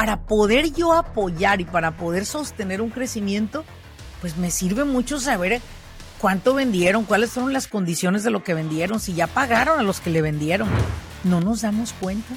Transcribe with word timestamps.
para 0.00 0.22
poder 0.22 0.72
yo 0.72 0.94
apoyar 0.94 1.60
y 1.60 1.66
para 1.66 1.98
poder 1.98 2.24
sostener 2.24 2.80
un 2.80 2.88
crecimiento, 2.88 3.66
pues 4.22 4.38
me 4.38 4.50
sirve 4.50 4.84
mucho 4.84 5.20
saber 5.20 5.60
cuánto 6.18 6.54
vendieron, 6.54 7.04
cuáles 7.04 7.32
fueron 7.32 7.52
las 7.52 7.68
condiciones 7.68 8.22
de 8.22 8.30
lo 8.30 8.42
que 8.42 8.54
vendieron, 8.54 8.98
si 8.98 9.12
ya 9.12 9.26
pagaron 9.26 9.78
a 9.78 9.82
los 9.82 10.00
que 10.00 10.08
le 10.08 10.22
vendieron. 10.22 10.70
No 11.22 11.42
nos 11.42 11.60
damos 11.60 11.92
cuenta 11.92 12.32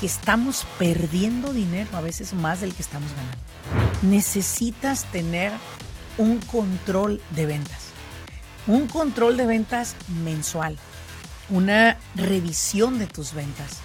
que 0.00 0.06
estamos 0.06 0.66
perdiendo 0.78 1.52
dinero, 1.52 1.90
a 1.92 2.00
veces 2.00 2.32
más 2.32 2.62
del 2.62 2.74
que 2.74 2.80
estamos 2.80 3.10
ganando. 3.10 3.36
Necesitas 4.00 5.04
tener 5.12 5.52
un 6.16 6.38
control 6.38 7.20
de 7.32 7.44
ventas, 7.44 7.88
un 8.66 8.86
control 8.86 9.36
de 9.36 9.44
ventas 9.44 9.96
mensual, 10.24 10.78
una 11.50 11.98
revisión 12.14 12.98
de 12.98 13.06
tus 13.06 13.34
ventas. 13.34 13.80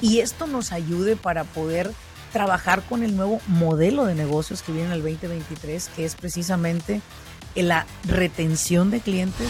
Y 0.00 0.20
esto 0.20 0.46
nos 0.46 0.70
ayude 0.70 1.16
para 1.16 1.42
poder 1.42 1.92
trabajar 2.32 2.82
con 2.82 3.02
el 3.02 3.16
nuevo 3.16 3.40
modelo 3.46 4.04
de 4.04 4.14
negocios 4.14 4.62
que 4.62 4.72
viene 4.72 4.88
en 4.88 4.94
el 4.94 5.02
2023, 5.02 5.90
que 5.94 6.04
es 6.04 6.16
precisamente 6.16 7.00
la 7.54 7.86
retención 8.04 8.90
de 8.90 9.00
clientes. 9.00 9.48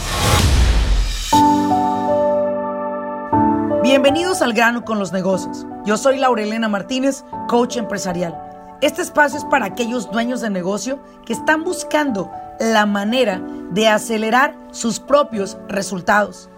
Bienvenidos 3.83 4.43
al 4.43 4.53
grano 4.53 4.85
con 4.85 4.99
los 4.99 5.13
negocios. 5.13 5.67
Yo 5.85 5.97
soy 5.97 6.19
Laurelena 6.19 6.69
Martínez, 6.69 7.25
coach 7.49 7.77
empresarial. 7.77 8.39
Este 8.81 9.03
espacio 9.03 9.39
es 9.39 9.45
para 9.45 9.67
aquellos 9.67 10.11
dueños 10.11 10.41
de 10.41 10.51
negocio 10.51 11.03
que 11.25 11.33
están 11.33 11.63
buscando 11.63 12.31
la 12.59 12.85
manera 12.85 13.41
de 13.71 13.89
acelerar 13.89 14.57
sus 14.73 14.99
propios 14.99 15.57
resultados. 15.69 16.49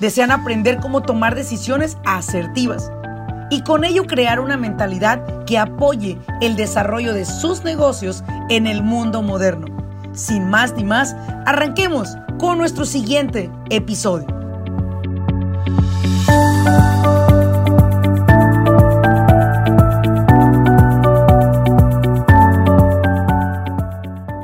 Desean 0.00 0.30
aprender 0.30 0.78
cómo 0.80 1.02
tomar 1.02 1.34
decisiones 1.34 1.96
asertivas 2.04 2.90
y 3.50 3.62
con 3.62 3.84
ello 3.84 4.06
crear 4.06 4.40
una 4.40 4.56
mentalidad 4.56 5.44
que 5.44 5.58
apoye 5.58 6.18
el 6.40 6.56
desarrollo 6.56 7.14
de 7.14 7.24
sus 7.24 7.64
negocios 7.64 8.22
en 8.48 8.66
el 8.66 8.82
mundo 8.82 9.22
moderno. 9.22 9.66
Sin 10.12 10.48
más 10.48 10.74
ni 10.74 10.84
más, 10.84 11.14
arranquemos 11.46 12.16
con 12.38 12.58
nuestro 12.58 12.84
siguiente 12.84 13.50
episodio. 13.70 14.26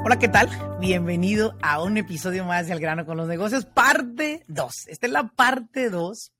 Hola, 0.04 0.18
¿qué 0.18 0.28
tal? 0.28 0.48
Bienvenido 0.80 1.56
a 1.62 1.82
un 1.82 1.96
episodio 1.96 2.44
más 2.44 2.66
de 2.66 2.72
Al 2.72 2.80
grano 2.80 3.04
con 3.04 3.16
los 3.16 3.28
negocios, 3.28 3.64
parte 3.64 4.44
2. 4.48 4.88
Esta 4.88 5.06
es 5.06 5.12
la 5.12 5.28
parte 5.28 5.90
2 5.90 6.32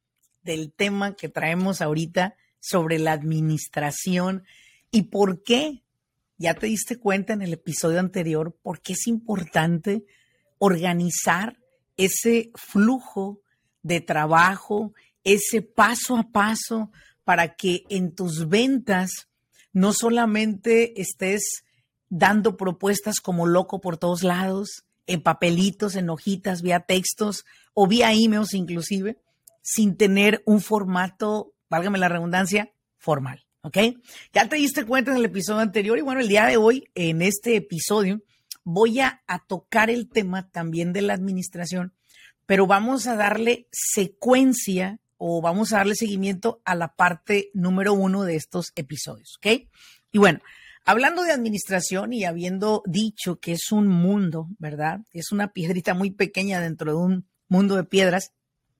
del 0.42 0.72
tema 0.72 1.14
que 1.14 1.28
traemos 1.28 1.80
ahorita 1.80 2.34
sobre 2.64 2.98
la 2.98 3.12
administración 3.12 4.44
y 4.90 5.02
por 5.02 5.42
qué. 5.42 5.82
Ya 6.36 6.54
te 6.54 6.66
diste 6.66 6.98
cuenta 6.98 7.32
en 7.32 7.42
el 7.42 7.52
episodio 7.52 8.00
anterior 8.00 8.56
por 8.62 8.80
qué 8.80 8.94
es 8.94 9.06
importante 9.06 10.04
organizar 10.58 11.60
ese 11.96 12.50
flujo 12.54 13.40
de 13.82 14.00
trabajo, 14.00 14.94
ese 15.22 15.62
paso 15.62 16.16
a 16.16 16.30
paso 16.32 16.90
para 17.22 17.54
que 17.54 17.84
en 17.88 18.14
tus 18.14 18.48
ventas 18.48 19.28
no 19.72 19.92
solamente 19.92 21.00
estés 21.00 21.64
dando 22.08 22.56
propuestas 22.56 23.20
como 23.20 23.46
loco 23.46 23.80
por 23.80 23.96
todos 23.96 24.22
lados, 24.22 24.84
en 25.06 25.22
papelitos, 25.22 25.96
en 25.96 26.10
hojitas, 26.10 26.62
vía 26.62 26.80
textos 26.80 27.44
o 27.74 27.86
vía 27.86 28.12
emails 28.12 28.54
inclusive, 28.54 29.18
sin 29.62 29.96
tener 29.96 30.42
un 30.46 30.60
formato 30.60 31.53
válgame 31.74 31.98
la 31.98 32.08
redundancia, 32.08 32.72
formal. 32.98 33.44
¿Ok? 33.62 33.78
Ya 34.32 34.48
te 34.48 34.56
diste 34.56 34.84
cuenta 34.84 35.10
en 35.10 35.16
el 35.16 35.24
episodio 35.24 35.60
anterior 35.60 35.98
y 35.98 36.02
bueno, 36.02 36.20
el 36.20 36.28
día 36.28 36.46
de 36.46 36.56
hoy, 36.56 36.88
en 36.94 37.20
este 37.20 37.56
episodio, 37.56 38.22
voy 38.62 39.00
a, 39.00 39.22
tocar 39.48 39.90
el 39.90 40.08
tema 40.08 40.48
también 40.50 40.92
de 40.92 41.02
la 41.02 41.14
administración, 41.14 41.92
pero 42.46 42.68
vamos 42.68 43.08
a 43.08 43.16
darle 43.16 43.66
secuencia 43.72 45.00
o 45.16 45.40
vamos 45.40 45.72
a 45.72 45.78
darle 45.78 45.96
seguimiento 45.96 46.62
a 46.64 46.76
la 46.76 46.94
parte 46.94 47.50
número 47.54 47.92
uno 47.92 48.22
de 48.22 48.36
estos 48.36 48.70
episodios. 48.76 49.38
¿Ok? 49.38 49.66
Y 50.12 50.18
bueno, 50.18 50.38
hablando 50.84 51.24
de 51.24 51.32
administración 51.32 52.12
y 52.12 52.24
habiendo 52.24 52.84
dicho 52.86 53.40
que 53.40 53.52
es 53.52 53.72
un 53.72 53.88
mundo, 53.88 54.46
¿verdad? 54.58 55.00
Es 55.12 55.32
una 55.32 55.52
piedrita 55.52 55.94
muy 55.94 56.12
pequeña 56.12 56.60
dentro 56.60 56.92
de 56.92 56.98
un 56.98 57.26
mundo 57.48 57.74
de 57.74 57.84
piedras, 57.84 58.32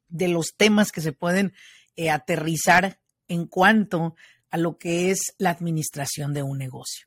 de 0.09 0.29
los 0.29 0.55
temas 0.55 0.93
que 0.93 1.01
se 1.01 1.13
pueden 1.13 1.55
eh, 1.97 2.11
aterrizar 2.11 2.99
en 3.29 3.47
cuanto 3.47 4.15
a 4.51 4.59
lo 4.59 4.79
que 4.79 5.11
es 5.11 5.35
la 5.39 5.51
administración 5.51 6.33
de 6.33 6.43
un 6.43 6.59
negocio. 6.59 7.07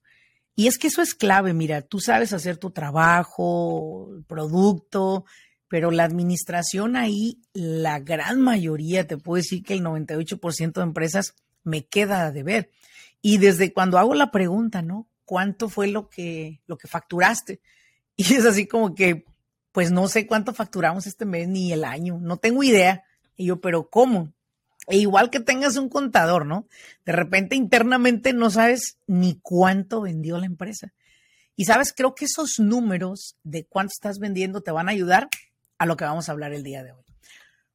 Y 0.55 0.67
es 0.67 0.77
que 0.77 0.87
eso 0.87 1.01
es 1.01 1.13
clave, 1.13 1.53
mira, 1.53 1.81
tú 1.83 1.99
sabes 1.99 2.33
hacer 2.33 2.57
tu 2.57 2.71
trabajo, 2.71 4.09
producto, 4.27 5.25
pero 5.67 5.91
la 5.91 6.03
administración 6.03 6.95
ahí, 6.95 7.41
la 7.53 7.99
gran 7.99 8.41
mayoría, 8.41 9.05
te 9.05 9.17
puedo 9.17 9.37
decir 9.37 9.63
que 9.63 9.73
el 9.73 9.83
98% 9.83 10.73
de 10.73 10.81
empresas 10.81 11.35
me 11.63 11.85
queda 11.85 12.31
de 12.31 12.43
ver. 12.43 12.71
Y 13.21 13.37
desde 13.37 13.73
cuando 13.73 13.97
hago 13.97 14.13
la 14.15 14.31
pregunta, 14.31 14.81
¿no? 14.81 15.07
¿Cuánto 15.25 15.69
fue 15.69 15.87
lo 15.89 16.09
que, 16.09 16.61
lo 16.65 16.77
que 16.77 16.87
facturaste? 16.87 17.61
Y 18.19 18.33
es 18.33 18.47
así 18.47 18.65
como 18.65 18.95
que, 18.95 19.25
pues 19.71 19.91
no 19.91 20.07
sé 20.07 20.25
cuánto 20.25 20.51
facturamos 20.51 21.05
este 21.05 21.23
mes 21.23 21.47
ni 21.47 21.71
el 21.71 21.83
año, 21.83 22.17
no 22.19 22.37
tengo 22.37 22.63
idea. 22.63 23.03
Y 23.35 23.45
yo, 23.45 23.61
pero 23.61 23.91
¿cómo? 23.91 24.33
E 24.87 24.97
igual 24.97 25.29
que 25.29 25.41
tengas 25.41 25.75
un 25.75 25.89
contador, 25.89 26.45
¿no? 26.45 26.67
De 27.05 27.11
repente 27.11 27.55
internamente 27.55 28.33
no 28.33 28.49
sabes 28.49 28.97
ni 29.05 29.39
cuánto 29.41 30.01
vendió 30.01 30.37
la 30.37 30.45
empresa. 30.45 30.93
Y 31.55 31.65
sabes, 31.65 31.93
creo 31.93 32.15
que 32.15 32.25
esos 32.25 32.59
números 32.59 33.35
de 33.43 33.65
cuánto 33.65 33.91
estás 33.91 34.19
vendiendo 34.19 34.61
te 34.61 34.71
van 34.71 34.87
a 34.87 34.93
ayudar 34.93 35.27
a 35.77 35.85
lo 35.85 35.97
que 35.97 36.05
vamos 36.05 36.29
a 36.29 36.31
hablar 36.31 36.53
el 36.53 36.63
día 36.63 36.83
de 36.83 36.93
hoy. 36.93 37.03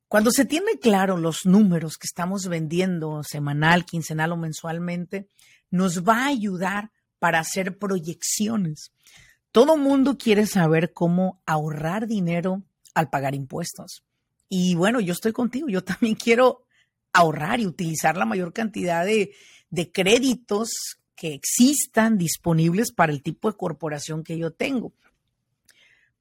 Cuando 0.09 0.31
se 0.31 0.45
tiene 0.45 0.79
claro 0.81 1.17
los 1.17 1.47
números 1.47 1.97
que 1.97 2.07
estamos 2.07 2.47
vendiendo 2.47 3.23
semanal, 3.23 3.85
quincenal 3.85 4.33
o 4.33 4.37
mensualmente, 4.37 5.27
nos 5.71 6.07
va 6.07 6.25
a 6.25 6.29
ayudar 6.29 6.91
para 7.19 7.41
hacer 7.41 7.79
proyecciones. 7.79 8.93
Todo 9.53 9.77
mundo 9.77 10.19
quiere 10.19 10.47
saber 10.47 10.93
cómo 10.93 11.41
ahorrar 11.47 12.07
dinero 12.07 12.63
al 12.95 13.11
pagar 13.11 13.35
impuestos. 13.35 14.05
Y 14.49 14.75
bueno, 14.75 15.01
yo 15.01 15.13
estoy 15.13 15.33
contigo, 15.33 15.69
yo 15.69 15.83
también 15.83 16.15
quiero 16.23 16.65
ahorrar 17.13 17.61
y 17.61 17.67
utilizar 17.67 18.17
la 18.17 18.25
mayor 18.25 18.53
cantidad 18.53 19.05
de, 19.05 19.33
créditos 19.93 20.71
que 21.15 21.35
existan 21.35 22.19
disponibles 22.19 22.93
para 22.93 23.13
el 23.13 23.23
tipo 23.23 23.51
de 23.51 23.57
corporación 23.57 24.25
que 24.25 24.39
yo 24.39 24.51
tengo. 24.51 24.93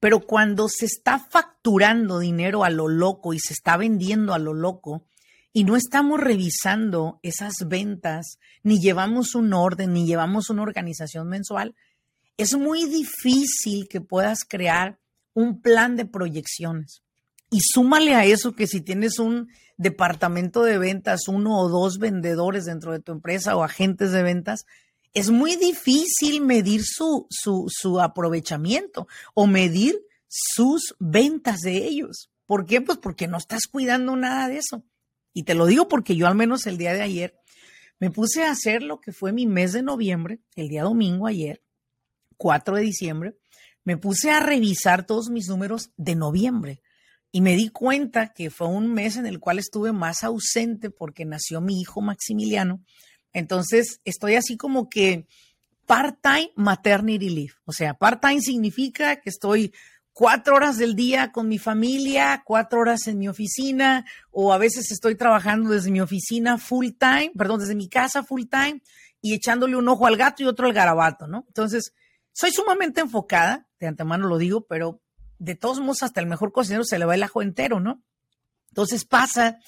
Pero 0.00 0.20
cuando 0.20 0.68
se 0.68 0.86
está 0.86 1.18
facturando 1.18 2.18
dinero 2.18 2.64
a 2.64 2.70
lo 2.70 2.88
loco 2.88 3.34
y 3.34 3.38
se 3.38 3.52
está 3.52 3.76
vendiendo 3.76 4.34
a 4.34 4.38
lo 4.38 4.52
loco 4.52 5.04
y 5.52 5.64
no 5.64 5.76
estamos 5.76 6.20
revisando 6.20 7.20
esas 7.22 7.52
ventas, 7.66 8.38
ni 8.62 8.80
llevamos 8.80 9.34
un 9.34 9.52
orden, 9.52 9.92
ni 9.92 10.06
llevamos 10.06 10.50
una 10.50 10.62
organización 10.62 11.28
mensual, 11.28 11.74
es 12.36 12.56
muy 12.56 12.86
difícil 12.86 13.86
que 13.88 14.00
puedas 14.00 14.44
crear 14.44 14.98
un 15.34 15.60
plan 15.60 15.96
de 15.96 16.06
proyecciones. 16.06 17.02
Y 17.50 17.60
súmale 17.60 18.14
a 18.14 18.24
eso 18.24 18.54
que 18.54 18.66
si 18.66 18.80
tienes 18.80 19.18
un 19.18 19.48
departamento 19.82 20.62
de 20.62 20.78
ventas, 20.78 21.28
uno 21.28 21.58
o 21.58 21.68
dos 21.68 21.98
vendedores 21.98 22.64
dentro 22.64 22.92
de 22.92 23.00
tu 23.00 23.12
empresa 23.12 23.56
o 23.56 23.62
agentes 23.62 24.12
de 24.12 24.22
ventas, 24.22 24.66
es 25.14 25.30
muy 25.30 25.56
difícil 25.56 26.40
medir 26.40 26.82
su, 26.84 27.26
su, 27.28 28.00
aprovechamiento 28.00 29.06
o 29.34 29.46
medir 29.46 30.00
sus 30.28 30.94
ventas 30.98 31.60
de 31.60 31.76
ellos. 31.84 32.30
¿Por 32.46 32.64
qué? 32.64 32.80
Pues 32.80 32.98
porque 32.98 33.28
no 33.28 33.36
estás 33.36 33.66
cuidando 33.70 34.16
nada 34.16 34.48
de 34.48 34.58
eso. 34.58 34.84
Y 35.34 35.42
te 35.42 35.54
lo 35.54 35.66
digo 35.66 35.88
porque 35.88 36.16
yo 36.16 36.26
al 36.26 36.34
menos 36.34 36.66
el 36.66 36.78
día 36.78 36.94
de 36.94 37.02
ayer 37.02 37.38
me 37.98 38.10
puse 38.10 38.42
a 38.42 38.50
hacer 38.50 38.82
lo 38.82 39.00
que 39.00 39.12
fue 39.12 39.32
mi 39.32 39.46
mes 39.46 39.72
de 39.72 39.82
noviembre, 39.82 40.40
el 40.56 40.68
día 40.68 40.82
domingo 40.82 41.26
ayer, 41.26 41.62
4 42.38 42.76
de 42.76 42.82
diciembre, 42.82 43.36
me 43.84 43.96
puse 43.96 44.30
a 44.30 44.40
revisar 44.40 45.06
todos 45.06 45.30
mis 45.30 45.48
números 45.48 45.90
de 45.96 46.14
noviembre 46.14 46.82
y 47.32 47.40
me 47.40 47.56
di 47.56 47.70
cuenta 47.70 48.32
que 48.34 48.50
fue 48.50 48.68
un 48.68 48.92
mes 48.92 49.16
en 49.16 49.26
el 49.26 49.40
cual 49.40 49.58
estuve 49.58 49.92
más 49.92 50.22
ausente 50.22 50.90
porque 50.90 51.24
nació 51.24 51.62
mi 51.62 51.80
hijo 51.80 52.02
Maximiliano. 52.02 52.84
Entonces 53.32 54.00
estoy 54.04 54.36
así 54.36 54.58
como 54.58 54.88
que 54.90 55.26
part-time 55.86 56.52
maternity 56.54 57.30
leave. 57.30 57.54
O 57.64 57.72
sea, 57.72 57.94
part-time 57.94 58.40
significa 58.40 59.16
que 59.16 59.30
estoy 59.30 59.72
cuatro 60.12 60.54
horas 60.54 60.76
del 60.76 60.94
día 60.94 61.32
con 61.32 61.48
mi 61.48 61.58
familia, 61.58 62.42
cuatro 62.44 62.80
horas 62.80 63.06
en 63.06 63.18
mi 63.18 63.28
oficina, 63.28 64.04
o 64.30 64.52
a 64.52 64.58
veces 64.58 64.92
estoy 64.92 65.14
trabajando 65.14 65.70
desde 65.70 65.90
mi 65.90 66.00
oficina 66.00 66.58
full 66.58 66.88
time, 66.98 67.32
perdón, 67.36 67.60
desde 67.60 67.74
mi 67.74 67.88
casa 67.88 68.22
full 68.22 68.44
time 68.50 68.82
y 69.22 69.34
echándole 69.34 69.76
un 69.76 69.88
ojo 69.88 70.06
al 70.06 70.16
gato 70.16 70.42
y 70.42 70.46
otro 70.46 70.66
al 70.66 70.72
garabato, 70.72 71.26
¿no? 71.26 71.44
Entonces, 71.48 71.94
soy 72.32 72.50
sumamente 72.50 73.00
enfocada, 73.00 73.68
de 73.78 73.86
antemano 73.86 74.26
lo 74.26 74.38
digo, 74.38 74.66
pero 74.66 75.01
de 75.42 75.56
todos 75.56 75.80
modos 75.80 76.02
hasta 76.04 76.20
el 76.20 76.26
mejor 76.26 76.52
cocinero 76.52 76.84
se 76.84 76.98
le 76.98 77.04
va 77.04 77.16
el 77.16 77.22
ajo 77.22 77.42
entero, 77.42 77.80
¿no? 77.80 78.00
Entonces 78.68 79.04
pasa 79.04 79.58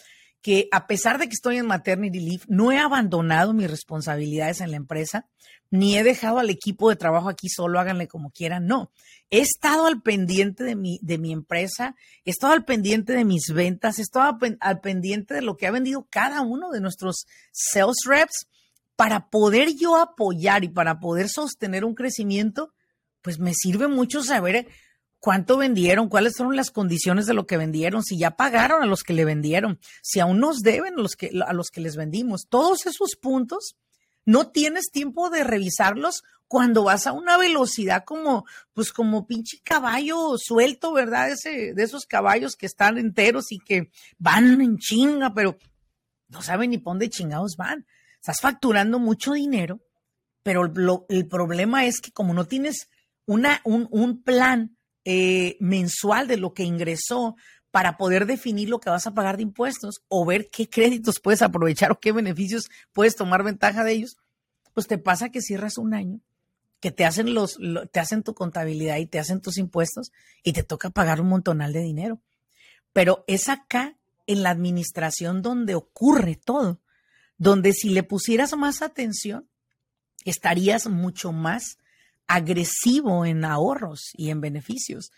que 0.40 0.68
a 0.72 0.86
pesar 0.86 1.18
de 1.18 1.26
que 1.26 1.32
estoy 1.32 1.56
en 1.56 1.66
maternity 1.66 2.20
leave, 2.20 2.44
no 2.48 2.70
he 2.70 2.78
abandonado 2.78 3.54
mis 3.54 3.70
responsabilidades 3.70 4.60
en 4.60 4.70
la 4.70 4.76
empresa, 4.76 5.26
ni 5.70 5.96
he 5.96 6.04
dejado 6.04 6.38
al 6.38 6.50
equipo 6.50 6.90
de 6.90 6.96
trabajo 6.96 7.28
aquí 7.28 7.48
solo, 7.48 7.80
háganle 7.80 8.06
como 8.06 8.30
quieran, 8.30 8.66
no. 8.66 8.92
He 9.30 9.40
estado 9.40 9.86
al 9.86 10.00
pendiente 10.00 10.62
de 10.62 10.76
mi, 10.76 11.00
de 11.02 11.18
mi 11.18 11.32
empresa, 11.32 11.96
he 12.24 12.30
estado 12.30 12.52
al 12.52 12.64
pendiente 12.64 13.12
de 13.14 13.24
mis 13.24 13.48
ventas, 13.52 13.98
he 13.98 14.02
estado 14.02 14.38
al 14.60 14.80
pendiente 14.80 15.34
de 15.34 15.42
lo 15.42 15.56
que 15.56 15.66
ha 15.66 15.72
vendido 15.72 16.06
cada 16.08 16.42
uno 16.42 16.70
de 16.70 16.80
nuestros 16.80 17.26
sales 17.50 17.96
reps 18.06 18.46
para 18.94 19.28
poder 19.28 19.74
yo 19.74 19.96
apoyar 19.96 20.62
y 20.62 20.68
para 20.68 21.00
poder 21.00 21.28
sostener 21.28 21.84
un 21.84 21.94
crecimiento, 21.94 22.72
pues 23.22 23.40
me 23.40 23.54
sirve 23.54 23.88
mucho 23.88 24.22
saber 24.22 24.68
cuánto 25.24 25.56
vendieron, 25.56 26.10
cuáles 26.10 26.36
fueron 26.36 26.54
las 26.54 26.70
condiciones 26.70 27.24
de 27.24 27.32
lo 27.32 27.46
que 27.46 27.56
vendieron, 27.56 28.02
si 28.02 28.18
ya 28.18 28.36
pagaron 28.36 28.82
a 28.82 28.86
los 28.86 29.02
que 29.02 29.14
le 29.14 29.24
vendieron, 29.24 29.80
si 30.02 30.20
aún 30.20 30.38
nos 30.38 30.60
deben 30.60 30.98
a 30.98 31.00
los 31.00 31.16
que, 31.16 31.30
a 31.46 31.54
los 31.54 31.70
que 31.70 31.80
les 31.80 31.96
vendimos. 31.96 32.46
Todos 32.46 32.84
esos 32.84 33.16
puntos 33.16 33.74
no 34.26 34.48
tienes 34.50 34.90
tiempo 34.92 35.30
de 35.30 35.42
revisarlos 35.42 36.24
cuando 36.46 36.84
vas 36.84 37.06
a 37.06 37.12
una 37.12 37.38
velocidad 37.38 38.04
como, 38.04 38.44
pues 38.74 38.92
como 38.92 39.26
pinche 39.26 39.60
caballo 39.64 40.36
suelto, 40.36 40.92
¿verdad? 40.92 41.30
Ese, 41.30 41.72
de 41.72 41.82
esos 41.82 42.04
caballos 42.04 42.54
que 42.54 42.66
están 42.66 42.98
enteros 42.98 43.50
y 43.50 43.60
que 43.60 43.90
van 44.18 44.60
en 44.60 44.76
chinga, 44.76 45.32
pero 45.32 45.56
no 46.28 46.42
saben 46.42 46.68
ni 46.68 46.76
por 46.76 46.90
dónde 46.90 47.08
chingados 47.08 47.56
van. 47.56 47.86
Estás 48.16 48.42
facturando 48.42 48.98
mucho 48.98 49.32
dinero, 49.32 49.80
pero 50.42 50.70
el 51.08 51.28
problema 51.28 51.86
es 51.86 52.02
que 52.02 52.12
como 52.12 52.34
no 52.34 52.44
tienes 52.44 52.90
una, 53.24 53.62
un, 53.64 53.88
un 53.90 54.22
plan 54.22 54.73
eh, 55.04 55.56
mensual 55.60 56.28
de 56.28 56.36
lo 56.36 56.54
que 56.54 56.62
ingresó 56.62 57.36
para 57.70 57.96
poder 57.96 58.26
definir 58.26 58.68
lo 58.68 58.78
que 58.78 58.88
vas 58.88 59.06
a 59.06 59.14
pagar 59.14 59.36
de 59.36 59.42
impuestos 59.42 60.02
o 60.08 60.24
ver 60.24 60.48
qué 60.48 60.68
créditos 60.68 61.18
puedes 61.18 61.42
aprovechar 61.42 61.90
o 61.90 61.98
qué 61.98 62.12
beneficios 62.12 62.70
puedes 62.92 63.16
tomar 63.16 63.42
ventaja 63.42 63.82
de 63.82 63.92
ellos, 63.92 64.16
pues 64.74 64.86
te 64.86 64.96
pasa 64.96 65.30
que 65.30 65.42
cierras 65.42 65.76
un 65.76 65.92
año, 65.92 66.20
que 66.80 66.92
te 66.92 67.04
hacen 67.04 67.34
los, 67.34 67.58
te 67.90 68.00
hacen 68.00 68.22
tu 68.22 68.34
contabilidad 68.34 68.98
y 68.98 69.06
te 69.06 69.18
hacen 69.18 69.40
tus 69.40 69.58
impuestos 69.58 70.12
y 70.42 70.52
te 70.52 70.62
toca 70.62 70.90
pagar 70.90 71.20
un 71.20 71.28
montonal 71.28 71.72
de 71.72 71.80
dinero. 71.80 72.20
Pero 72.92 73.24
es 73.26 73.48
acá 73.48 73.96
en 74.26 74.42
la 74.42 74.50
administración 74.50 75.42
donde 75.42 75.74
ocurre 75.74 76.36
todo, 76.36 76.80
donde 77.38 77.72
si 77.72 77.88
le 77.88 78.04
pusieras 78.04 78.56
más 78.56 78.82
atención, 78.82 79.48
estarías 80.24 80.86
mucho 80.86 81.32
más 81.32 81.78
agresivo 82.26 83.24
en 83.24 83.44
ahorros 83.44 84.10
y 84.14 84.30
en 84.30 84.40
beneficios. 84.40 85.10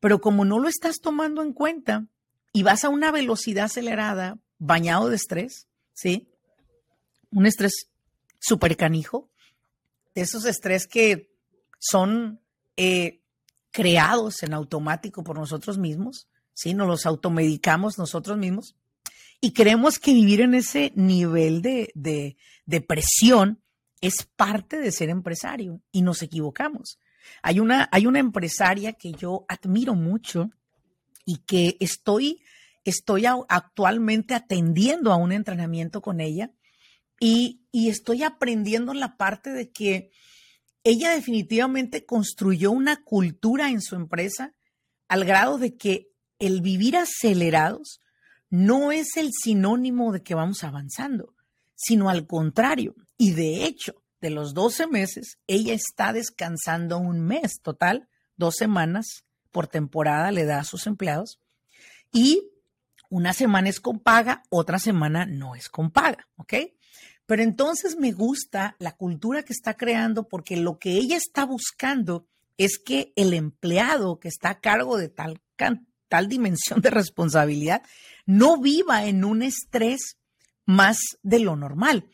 Pero 0.00 0.20
como 0.20 0.44
no 0.44 0.58
lo 0.58 0.68
estás 0.68 1.00
tomando 1.00 1.42
en 1.42 1.52
cuenta 1.52 2.06
y 2.52 2.62
vas 2.62 2.84
a 2.84 2.88
una 2.88 3.10
velocidad 3.10 3.66
acelerada, 3.66 4.38
bañado 4.58 5.08
de 5.08 5.16
estrés, 5.16 5.66
¿sí? 5.92 6.28
Un 7.30 7.46
estrés 7.46 7.90
súper 8.40 8.76
canijo, 8.76 9.28
de 10.14 10.22
esos 10.22 10.44
estrés 10.44 10.86
que 10.86 11.30
son 11.78 12.40
eh, 12.76 13.20
creados 13.70 14.42
en 14.42 14.54
automático 14.54 15.22
por 15.22 15.38
nosotros 15.38 15.78
mismos, 15.78 16.28
¿sí? 16.54 16.74
Nos 16.74 16.88
los 16.88 17.06
automedicamos 17.06 17.98
nosotros 17.98 18.38
mismos 18.38 18.76
y 19.40 19.52
creemos 19.52 19.98
que 19.98 20.14
vivir 20.14 20.40
en 20.40 20.54
ese 20.54 20.92
nivel 20.94 21.60
de, 21.60 21.92
de, 21.94 22.36
de 22.64 22.80
presión 22.80 23.60
es 24.00 24.28
parte 24.36 24.78
de 24.78 24.92
ser 24.92 25.08
empresario 25.08 25.80
y 25.92 26.02
nos 26.02 26.22
equivocamos. 26.22 26.98
Hay 27.42 27.60
una, 27.60 27.88
hay 27.92 28.06
una 28.06 28.18
empresaria 28.18 28.92
que 28.92 29.12
yo 29.12 29.44
admiro 29.48 29.94
mucho 29.94 30.50
y 31.24 31.38
que 31.38 31.76
estoy, 31.80 32.42
estoy 32.84 33.24
actualmente 33.26 34.34
atendiendo 34.34 35.12
a 35.12 35.16
un 35.16 35.32
entrenamiento 35.32 36.00
con 36.00 36.20
ella 36.20 36.52
y, 37.18 37.62
y 37.72 37.88
estoy 37.88 38.22
aprendiendo 38.22 38.94
la 38.94 39.16
parte 39.16 39.50
de 39.50 39.70
que 39.70 40.10
ella 40.84 41.10
definitivamente 41.10 42.04
construyó 42.04 42.70
una 42.70 43.02
cultura 43.02 43.70
en 43.70 43.80
su 43.80 43.96
empresa 43.96 44.54
al 45.08 45.24
grado 45.24 45.58
de 45.58 45.76
que 45.76 46.12
el 46.38 46.60
vivir 46.60 46.96
acelerados 46.96 48.00
no 48.50 48.92
es 48.92 49.16
el 49.16 49.30
sinónimo 49.32 50.12
de 50.12 50.22
que 50.22 50.34
vamos 50.34 50.62
avanzando, 50.62 51.34
sino 51.76 52.10
al 52.10 52.26
contrario. 52.26 52.96
Y 53.16 53.32
de 53.32 53.64
hecho, 53.64 54.02
de 54.20 54.30
los 54.30 54.54
12 54.54 54.88
meses, 54.88 55.38
ella 55.46 55.74
está 55.74 56.12
descansando 56.12 56.98
un 56.98 57.20
mes 57.20 57.60
total, 57.62 58.08
dos 58.36 58.56
semanas 58.56 59.24
por 59.52 59.68
temporada 59.68 60.32
le 60.32 60.44
da 60.44 60.58
a 60.58 60.64
sus 60.64 60.86
empleados. 60.86 61.38
Y 62.12 62.50
una 63.08 63.32
semana 63.32 63.68
es 63.68 63.80
con 63.80 64.00
paga, 64.00 64.42
otra 64.50 64.78
semana 64.78 65.26
no 65.26 65.54
es 65.54 65.68
con 65.68 65.90
paga, 65.90 66.28
¿ok? 66.36 66.54
Pero 67.26 67.42
entonces 67.42 67.96
me 67.96 68.12
gusta 68.12 68.76
la 68.78 68.92
cultura 68.96 69.42
que 69.42 69.52
está 69.52 69.74
creando 69.74 70.28
porque 70.28 70.56
lo 70.56 70.78
que 70.78 70.92
ella 70.92 71.16
está 71.16 71.44
buscando 71.44 72.26
es 72.56 72.78
que 72.78 73.12
el 73.16 73.34
empleado 73.34 74.18
que 74.18 74.28
está 74.28 74.50
a 74.50 74.60
cargo 74.60 74.96
de 74.96 75.08
tal, 75.08 75.40
tal 76.08 76.28
dimensión 76.28 76.80
de 76.80 76.90
responsabilidad 76.90 77.82
no 78.24 78.58
viva 78.60 79.06
en 79.06 79.24
un 79.24 79.42
estrés 79.42 80.18
más 80.66 80.98
de 81.22 81.38
lo 81.38 81.56
normal. 81.56 82.04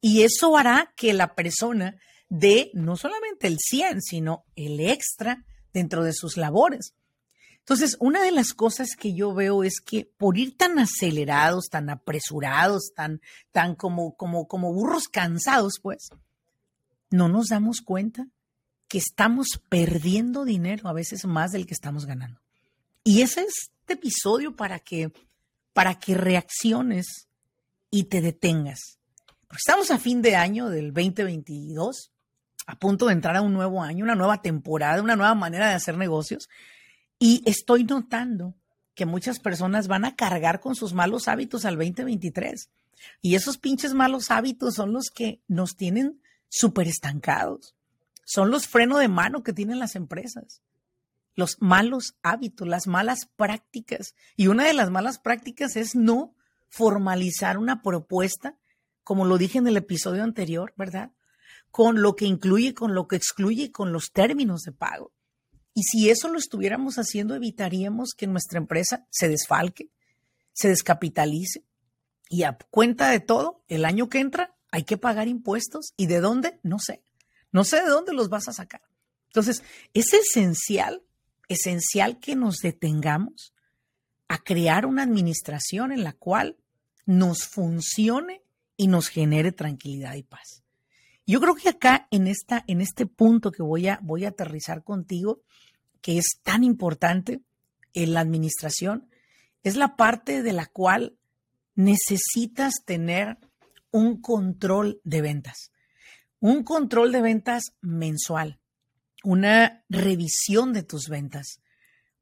Y 0.00 0.22
eso 0.22 0.56
hará 0.56 0.92
que 0.96 1.12
la 1.12 1.34
persona 1.34 1.96
dé 2.28 2.70
no 2.74 2.96
solamente 2.96 3.46
el 3.46 3.58
100, 3.58 4.02
sino 4.02 4.44
el 4.54 4.80
extra 4.80 5.44
dentro 5.72 6.04
de 6.04 6.12
sus 6.12 6.36
labores. 6.36 6.94
Entonces, 7.58 7.96
una 8.00 8.22
de 8.22 8.32
las 8.32 8.54
cosas 8.54 8.96
que 8.96 9.14
yo 9.14 9.34
veo 9.34 9.62
es 9.62 9.80
que 9.80 10.10
por 10.18 10.36
ir 10.36 10.56
tan 10.56 10.78
acelerados, 10.78 11.68
tan 11.70 11.90
apresurados, 11.90 12.92
tan, 12.94 13.20
tan 13.52 13.76
como, 13.76 14.16
como, 14.16 14.48
como 14.48 14.72
burros 14.72 15.06
cansados, 15.08 15.74
pues, 15.80 16.10
no 17.10 17.28
nos 17.28 17.48
damos 17.48 17.80
cuenta 17.80 18.26
que 18.88 18.98
estamos 18.98 19.60
perdiendo 19.68 20.44
dinero 20.44 20.88
a 20.88 20.92
veces 20.92 21.24
más 21.24 21.52
del 21.52 21.66
que 21.66 21.74
estamos 21.74 22.04
ganando. 22.04 22.40
Y 23.04 23.22
ese 23.22 23.42
es 23.42 23.70
este 23.80 23.94
episodio 23.94 24.56
para 24.56 24.80
que, 24.80 25.12
para 25.72 25.98
que 25.98 26.14
reacciones 26.14 27.28
y 27.92 28.04
te 28.04 28.20
detengas 28.20 28.98
estamos 29.56 29.90
a 29.90 29.98
fin 29.98 30.22
de 30.22 30.36
año 30.36 30.68
del 30.68 30.92
2022, 30.92 32.12
a 32.66 32.78
punto 32.78 33.06
de 33.06 33.12
entrar 33.12 33.36
a 33.36 33.42
un 33.42 33.52
nuevo 33.52 33.82
año, 33.82 34.04
una 34.04 34.14
nueva 34.14 34.42
temporada, 34.42 35.02
una 35.02 35.16
nueva 35.16 35.34
manera 35.34 35.68
de 35.68 35.74
hacer 35.74 35.96
negocios. 35.96 36.48
Y 37.18 37.42
estoy 37.46 37.84
notando 37.84 38.54
que 38.94 39.06
muchas 39.06 39.40
personas 39.40 39.88
van 39.88 40.04
a 40.04 40.16
cargar 40.16 40.60
con 40.60 40.74
sus 40.74 40.92
malos 40.92 41.28
hábitos 41.28 41.64
al 41.64 41.76
2023. 41.76 42.70
Y 43.20 43.34
esos 43.34 43.58
pinches 43.58 43.94
malos 43.94 44.30
hábitos 44.30 44.74
son 44.74 44.92
los 44.92 45.10
que 45.10 45.40
nos 45.48 45.76
tienen 45.76 46.20
súper 46.48 46.88
estancados. 46.88 47.74
Son 48.24 48.50
los 48.50 48.66
frenos 48.66 49.00
de 49.00 49.08
mano 49.08 49.42
que 49.42 49.52
tienen 49.52 49.78
las 49.78 49.96
empresas. 49.96 50.62
Los 51.34 51.56
malos 51.60 52.14
hábitos, 52.22 52.68
las 52.68 52.86
malas 52.86 53.26
prácticas. 53.36 54.14
Y 54.36 54.48
una 54.48 54.64
de 54.64 54.74
las 54.74 54.90
malas 54.90 55.18
prácticas 55.18 55.76
es 55.76 55.94
no 55.94 56.34
formalizar 56.72 57.58
una 57.58 57.82
propuesta 57.82 58.58
como 59.04 59.24
lo 59.24 59.38
dije 59.38 59.58
en 59.58 59.66
el 59.66 59.76
episodio 59.76 60.22
anterior, 60.22 60.72
¿verdad? 60.76 61.12
Con 61.70 62.02
lo 62.02 62.14
que 62.16 62.26
incluye, 62.26 62.74
con 62.74 62.94
lo 62.94 63.08
que 63.08 63.16
excluye 63.16 63.72
con 63.72 63.92
los 63.92 64.12
términos 64.12 64.62
de 64.62 64.72
pago. 64.72 65.12
Y 65.74 65.82
si 65.84 66.10
eso 66.10 66.28
lo 66.28 66.38
estuviéramos 66.38 66.96
haciendo, 66.96 67.34
evitaríamos 67.34 68.14
que 68.14 68.26
nuestra 68.26 68.58
empresa 68.58 69.06
se 69.10 69.28
desfalque, 69.28 69.90
se 70.52 70.68
descapitalice. 70.68 71.64
Y 72.28 72.44
a 72.44 72.56
cuenta 72.70 73.10
de 73.10 73.20
todo, 73.20 73.64
el 73.68 73.84
año 73.84 74.08
que 74.08 74.20
entra 74.20 74.54
hay 74.70 74.84
que 74.84 74.98
pagar 74.98 75.28
impuestos. 75.28 75.94
¿Y 75.96 76.06
de 76.06 76.20
dónde? 76.20 76.60
No 76.62 76.78
sé. 76.78 77.02
No 77.50 77.64
sé 77.64 77.82
de 77.82 77.88
dónde 77.88 78.12
los 78.12 78.28
vas 78.28 78.48
a 78.48 78.52
sacar. 78.52 78.82
Entonces, 79.26 79.62
es 79.94 80.12
esencial, 80.12 81.02
esencial 81.48 82.20
que 82.20 82.36
nos 82.36 82.58
detengamos 82.58 83.54
a 84.28 84.38
crear 84.38 84.86
una 84.86 85.02
administración 85.02 85.92
en 85.92 86.04
la 86.04 86.12
cual 86.12 86.56
nos 87.06 87.44
funcione 87.46 88.42
y 88.76 88.88
nos 88.88 89.08
genere 89.08 89.52
tranquilidad 89.52 90.14
y 90.14 90.22
paz. 90.22 90.62
Yo 91.26 91.40
creo 91.40 91.54
que 91.54 91.68
acá 91.68 92.08
en, 92.10 92.26
esta, 92.26 92.64
en 92.66 92.80
este 92.80 93.06
punto 93.06 93.52
que 93.52 93.62
voy 93.62 93.88
a, 93.88 93.98
voy 94.02 94.24
a 94.24 94.30
aterrizar 94.30 94.82
contigo, 94.82 95.42
que 96.00 96.18
es 96.18 96.40
tan 96.42 96.64
importante 96.64 97.42
en 97.94 98.12
la 98.14 98.20
administración, 98.20 99.08
es 99.62 99.76
la 99.76 99.96
parte 99.96 100.42
de 100.42 100.52
la 100.52 100.66
cual 100.66 101.16
necesitas 101.74 102.74
tener 102.84 103.38
un 103.92 104.20
control 104.20 105.00
de 105.04 105.22
ventas. 105.22 105.70
Un 106.40 106.64
control 106.64 107.12
de 107.12 107.20
ventas 107.20 107.62
mensual, 107.80 108.58
una 109.22 109.84
revisión 109.88 110.72
de 110.72 110.82
tus 110.82 111.08
ventas, 111.08 111.60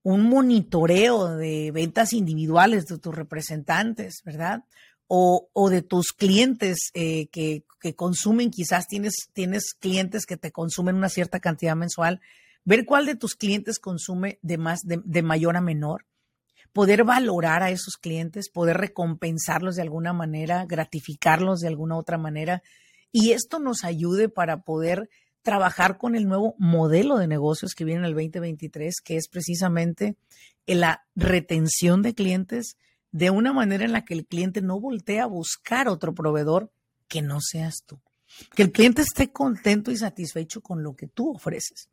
un 0.02 0.28
monitoreo 0.28 1.36
de 1.36 1.70
ventas 1.72 2.12
individuales 2.12 2.86
de 2.86 2.98
tus 2.98 3.14
representantes, 3.14 4.22
¿verdad? 4.24 4.64
o, 5.12 5.70
de 5.70 5.82
tus 5.82 6.12
clientes 6.12 6.90
eh, 6.94 7.26
que, 7.32 7.64
consumen, 7.96 8.52
quizás 8.52 8.86
tienes, 8.86 9.28
tienes 9.32 9.74
clientes 9.74 10.24
que 10.24 10.36
te 10.36 10.52
consumen 10.52 10.94
una 10.94 11.08
cierta 11.08 11.40
cantidad 11.40 11.74
mensual, 11.74 12.20
ver 12.64 12.84
cuál 12.84 13.06
de 13.06 13.16
tus 13.16 13.34
clientes 13.34 13.80
consume 13.80 14.38
de, 14.42 14.56
más, 14.56 14.82
de, 14.84 15.22
mayor 15.22 15.56
a 15.56 15.60
menor, 15.60 16.06
poder 16.72 17.02
valorar 17.02 17.64
a 17.64 17.70
esos 17.70 17.96
clientes, 17.96 18.50
poder 18.50 18.76
recompensarlos 18.76 19.74
de 19.74 19.82
alguna 19.82 20.12
manera, 20.12 20.64
gratificarlos 20.64 21.58
de 21.58 21.66
alguna 21.66 21.96
otra 21.96 22.16
manera. 22.16 22.62
Y 23.10 23.32
esto 23.32 23.58
nos 23.58 23.82
ayude 23.82 24.28
para 24.28 24.62
poder 24.62 25.10
trabajar 25.42 25.98
con 25.98 26.14
el 26.14 26.28
nuevo 26.28 26.54
modelo 26.58 27.16
de 27.16 27.26
negocios 27.26 27.74
que 27.74 27.84
viene 27.84 28.00
en 28.00 28.06
el 28.06 28.14
2023, 28.14 28.96
que 29.02 29.16
es 29.16 29.28
precisamente 29.28 30.16
la 30.66 31.06
retención 31.14 32.02
de 32.02 32.14
clientes 32.14 32.76
de 33.12 33.30
una 33.30 33.52
manera 33.52 33.84
en 33.84 33.92
la 33.92 34.04
que 34.04 34.14
el 34.14 34.26
cliente 34.26 34.62
no 34.62 34.78
voltea 34.78 35.24
a 35.24 35.26
buscar 35.26 35.88
otro 35.88 36.14
proveedor 36.14 36.70
que 37.08 37.22
no 37.22 37.40
seas 37.40 37.82
tú. 37.84 38.00
Que 38.54 38.62
el 38.62 38.70
cliente 38.70 39.02
esté 39.02 39.32
contento 39.32 39.90
y 39.90 39.96
satisfecho 39.96 40.60
con 40.60 40.82
lo 40.84 40.94
que 40.94 41.08
tú 41.08 41.34
ofreces. 41.34 41.88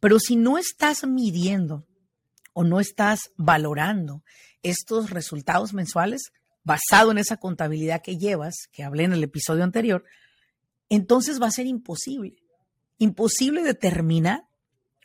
Pero 0.00 0.18
si 0.18 0.36
no 0.36 0.58
estás 0.58 1.06
midiendo 1.06 1.86
o 2.52 2.64
no 2.64 2.80
estás 2.80 3.30
valorando 3.36 4.22
estos 4.62 5.10
resultados 5.10 5.72
mensuales 5.72 6.32
basado 6.62 7.10
en 7.10 7.18
esa 7.18 7.38
contabilidad 7.38 8.02
que 8.02 8.18
llevas, 8.18 8.54
que 8.72 8.84
hablé 8.84 9.04
en 9.04 9.12
el 9.14 9.22
episodio 9.22 9.64
anterior, 9.64 10.04
entonces 10.90 11.40
va 11.40 11.46
a 11.46 11.52
ser 11.52 11.66
imposible 11.66 12.43
imposible 13.04 13.62
determinar 13.62 14.46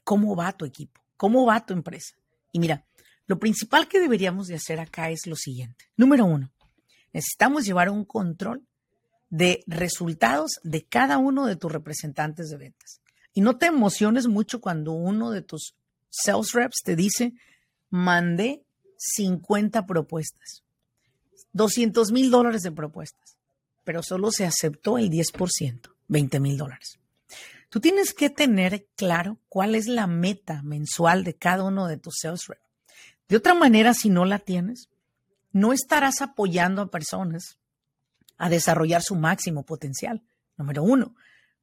cómo 0.03 0.35
va 0.35 0.53
tu 0.53 0.65
equipo, 0.65 1.01
cómo 1.17 1.45
va 1.45 1.65
tu 1.65 1.73
empresa. 1.73 2.15
Y 2.51 2.59
mira, 2.59 2.85
lo 3.27 3.37
principal 3.37 3.87
que 3.87 3.99
deberíamos 3.99 4.47
de 4.47 4.55
hacer 4.55 4.79
acá 4.79 5.11
es 5.11 5.27
lo 5.27 5.35
siguiente. 5.35 5.85
Número 5.95 6.25
uno, 6.25 6.51
necesitamos 7.13 7.65
llevar 7.65 7.89
un 7.89 8.05
control 8.05 8.63
de 9.29 9.63
resultados 9.67 10.59
de 10.63 10.83
cada 10.83 11.19
uno 11.19 11.45
de 11.45 11.55
tus 11.55 11.71
representantes 11.71 12.49
de 12.49 12.57
ventas. 12.57 13.01
Y 13.33 13.41
no 13.41 13.57
te 13.57 13.67
emociones 13.67 14.27
mucho 14.27 14.59
cuando 14.59 14.93
uno 14.93 15.29
de 15.29 15.43
tus 15.43 15.75
sales 16.09 16.53
reps 16.53 16.81
te 16.83 16.95
dice, 16.95 17.33
mandé 17.89 18.63
50 18.97 19.85
propuestas, 19.85 20.63
200 21.53 22.11
mil 22.11 22.31
dólares 22.31 22.63
de 22.63 22.71
propuestas, 22.71 23.37
pero 23.83 24.01
solo 24.03 24.31
se 24.31 24.45
aceptó 24.45 24.97
el 24.97 25.09
10%, 25.09 25.91
20 26.07 26.39
mil 26.39 26.57
dólares. 26.57 26.99
Tú 27.69 27.79
tienes 27.79 28.13
que 28.13 28.29
tener 28.29 28.87
claro 28.95 29.37
cuál 29.47 29.75
es 29.75 29.87
la 29.87 30.07
meta 30.07 30.61
mensual 30.63 31.23
de 31.23 31.35
cada 31.35 31.63
uno 31.63 31.87
de 31.87 31.97
tus 31.97 32.17
sales 32.21 32.47
reps. 32.47 32.61
De 33.27 33.37
otra 33.37 33.53
manera, 33.53 33.93
si 33.93 34.09
no 34.09 34.25
la 34.25 34.39
tienes, 34.39 34.89
no 35.51 35.71
estarás 35.71 36.21
apoyando 36.21 36.81
a 36.81 36.89
personas 36.89 37.59
a 38.37 38.49
desarrollar 38.49 39.03
su 39.03 39.15
máximo 39.15 39.63
potencial. 39.65 40.23
Número 40.57 40.81
uno, 40.81 41.15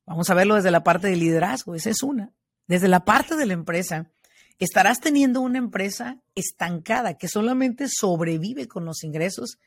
vamos 0.05 0.31
a 0.31 0.35
verlo 0.35 0.55
desde 0.55 0.71
la 0.71 0.85
parte 0.85 1.09
de 1.09 1.17
liderazgo, 1.17 1.75
esa 1.75 1.91
es 1.91 2.03
una. 2.03 2.33
Desde 2.69 2.87
la 2.87 3.05
parte 3.05 3.35
de 3.35 3.47
la 3.47 3.55
empresa, 3.55 4.11
estarás 4.59 5.01
teniendo 5.01 5.41
una 5.41 5.59
empresa 5.59 6.19
estancada 6.35 7.15
que 7.15 7.29
solamente 7.29 7.89
sobrevive 7.89 8.69
con 8.69 8.85
los 8.85 9.03
ingresos 9.03 9.59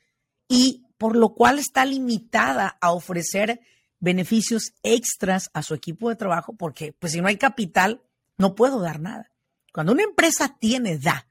y 0.48 0.86
por 0.98 1.15
lo 1.15 1.34
cual 1.34 1.60
está 1.60 1.86
limitada 1.86 2.77
a 2.81 2.91
ofrecer 2.91 3.62
beneficios 4.00 4.74
extras 4.84 5.50
a 5.53 5.63
su 5.63 5.74
equipo 5.74 6.10
de 6.10 6.15
trabajo 6.15 6.53
porque 6.53 6.94
pues 6.94 7.13
si 7.13 7.22
no 7.22 7.27
hay 7.27 7.38
capital, 7.38 8.01
no 8.38 8.56
puedo 8.56 8.79
dar 8.79 9.00
nada. 9.00 9.32
Cuando 9.74 9.91
una 9.91 10.03
empresa 10.03 10.58
tiene, 10.60 10.98
da. 10.98 11.27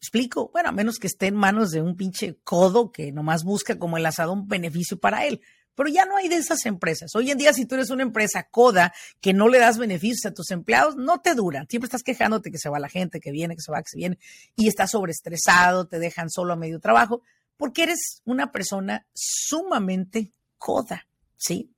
¿Explico? 0.00 0.50
Bueno, 0.52 0.70
a 0.70 0.72
menos 0.72 0.98
que 0.98 1.06
esté 1.06 1.26
en 1.26 1.36
manos 1.36 1.70
de 1.70 1.82
un 1.82 1.96
pinche 1.96 2.38
codo 2.44 2.92
que 2.92 3.12
nomás 3.12 3.44
busca 3.44 3.78
como 3.78 3.96
el 3.96 4.06
asado 4.06 4.32
un 4.32 4.48
beneficio 4.48 4.98
para 4.98 5.26
él. 5.26 5.40
Pero 5.74 5.90
ya 5.90 6.06
no 6.06 6.16
hay 6.16 6.28
de 6.28 6.36
esas 6.36 6.64
empresas. 6.64 7.14
Hoy 7.14 7.30
en 7.30 7.38
día, 7.38 7.52
si 7.52 7.66
tú 7.66 7.74
eres 7.74 7.90
una 7.90 8.02
empresa 8.02 8.48
coda 8.50 8.94
que 9.20 9.34
no 9.34 9.48
le 9.48 9.58
das 9.58 9.76
beneficios 9.76 10.24
a 10.24 10.34
tus 10.34 10.50
empleados, 10.50 10.96
no 10.96 11.20
te 11.20 11.34
duran. 11.34 11.66
Siempre 11.68 11.86
estás 11.86 12.02
quejándote 12.02 12.50
que 12.50 12.58
se 12.58 12.70
va 12.70 12.78
la 12.78 12.88
gente, 12.88 13.20
que 13.20 13.30
viene, 13.30 13.56
que 13.56 13.60
se 13.60 13.70
va, 13.70 13.82
que 13.82 13.90
se 13.90 13.98
viene, 13.98 14.18
y 14.56 14.68
estás 14.68 14.92
sobreestresado, 14.92 15.86
te 15.86 15.98
dejan 15.98 16.30
solo 16.30 16.54
a 16.54 16.56
medio 16.56 16.80
trabajo, 16.80 17.20
porque 17.58 17.82
eres 17.82 18.22
una 18.24 18.52
persona 18.52 19.06
sumamente 19.12 20.32
coda, 20.56 21.06
¿sí? 21.36 21.75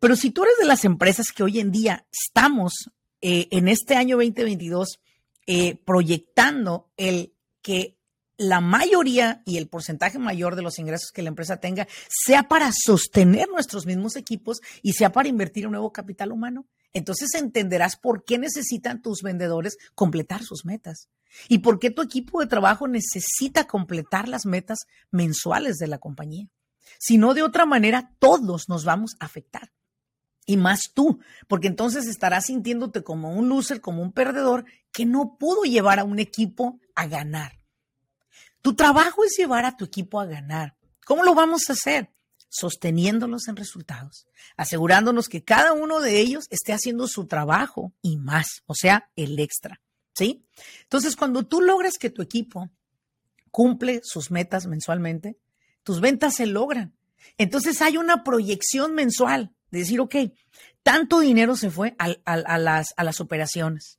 Pero 0.00 0.16
si 0.16 0.30
tú 0.30 0.44
eres 0.44 0.54
de 0.60 0.66
las 0.66 0.84
empresas 0.84 1.32
que 1.32 1.42
hoy 1.42 1.58
en 1.58 1.72
día 1.72 2.06
estamos 2.12 2.90
eh, 3.20 3.48
en 3.50 3.68
este 3.68 3.96
año 3.96 4.16
2022 4.16 5.00
eh, 5.46 5.76
proyectando 5.84 6.90
el 6.96 7.34
que 7.62 7.98
la 8.36 8.60
mayoría 8.60 9.42
y 9.44 9.56
el 9.56 9.68
porcentaje 9.68 10.20
mayor 10.20 10.54
de 10.54 10.62
los 10.62 10.78
ingresos 10.78 11.10
que 11.10 11.22
la 11.22 11.30
empresa 11.30 11.56
tenga 11.56 11.88
sea 12.08 12.44
para 12.44 12.70
sostener 12.72 13.48
nuestros 13.48 13.84
mismos 13.84 14.14
equipos 14.14 14.60
y 14.80 14.92
sea 14.92 15.10
para 15.10 15.28
invertir 15.28 15.64
en 15.64 15.72
nuevo 15.72 15.92
capital 15.92 16.30
humano, 16.30 16.68
entonces 16.92 17.34
entenderás 17.34 17.96
por 17.96 18.24
qué 18.24 18.38
necesitan 18.38 19.02
tus 19.02 19.22
vendedores 19.22 19.76
completar 19.96 20.44
sus 20.44 20.64
metas 20.64 21.08
y 21.48 21.58
por 21.58 21.80
qué 21.80 21.90
tu 21.90 22.02
equipo 22.02 22.40
de 22.40 22.46
trabajo 22.46 22.86
necesita 22.86 23.66
completar 23.66 24.28
las 24.28 24.46
metas 24.46 24.78
mensuales 25.10 25.78
de 25.78 25.88
la 25.88 25.98
compañía. 25.98 26.48
Si 27.00 27.18
no, 27.18 27.34
de 27.34 27.42
otra 27.42 27.66
manera, 27.66 28.14
todos 28.20 28.68
nos 28.68 28.84
vamos 28.84 29.16
a 29.18 29.26
afectar 29.26 29.72
y 30.48 30.56
más 30.56 30.92
tú, 30.94 31.20
porque 31.46 31.68
entonces 31.68 32.06
estarás 32.06 32.46
sintiéndote 32.46 33.04
como 33.04 33.34
un 33.34 33.50
loser, 33.50 33.82
como 33.82 34.00
un 34.00 34.12
perdedor 34.12 34.64
que 34.92 35.04
no 35.04 35.36
pudo 35.38 35.64
llevar 35.64 35.98
a 35.98 36.04
un 36.04 36.18
equipo 36.18 36.80
a 36.94 37.06
ganar. 37.06 37.60
Tu 38.62 38.74
trabajo 38.74 39.24
es 39.24 39.36
llevar 39.36 39.66
a 39.66 39.76
tu 39.76 39.84
equipo 39.84 40.18
a 40.18 40.24
ganar. 40.24 40.74
¿Cómo 41.04 41.22
lo 41.22 41.34
vamos 41.34 41.68
a 41.68 41.74
hacer? 41.74 42.08
Sosteniéndolos 42.48 43.46
en 43.48 43.56
resultados, 43.56 44.26
asegurándonos 44.56 45.28
que 45.28 45.44
cada 45.44 45.74
uno 45.74 46.00
de 46.00 46.18
ellos 46.18 46.46
esté 46.48 46.72
haciendo 46.72 47.08
su 47.08 47.26
trabajo 47.26 47.92
y 48.00 48.16
más, 48.16 48.62
o 48.64 48.74
sea, 48.74 49.10
el 49.16 49.38
extra. 49.38 49.82
¿Sí? 50.14 50.46
Entonces, 50.84 51.14
cuando 51.14 51.46
tú 51.46 51.60
logras 51.60 51.98
que 51.98 52.08
tu 52.08 52.22
equipo 52.22 52.70
cumple 53.50 54.00
sus 54.02 54.30
metas 54.30 54.66
mensualmente, 54.66 55.36
tus 55.82 56.00
ventas 56.00 56.36
se 56.36 56.46
logran. 56.46 56.94
Entonces 57.36 57.82
hay 57.82 57.98
una 57.98 58.24
proyección 58.24 58.94
mensual 58.94 59.52
decir, 59.70 60.00
ok, 60.00 60.16
tanto 60.82 61.20
dinero 61.20 61.56
se 61.56 61.70
fue 61.70 61.94
a, 61.98 62.58
las, 62.58 62.94
a 62.96 63.04
las 63.04 63.20
operaciones, 63.20 63.98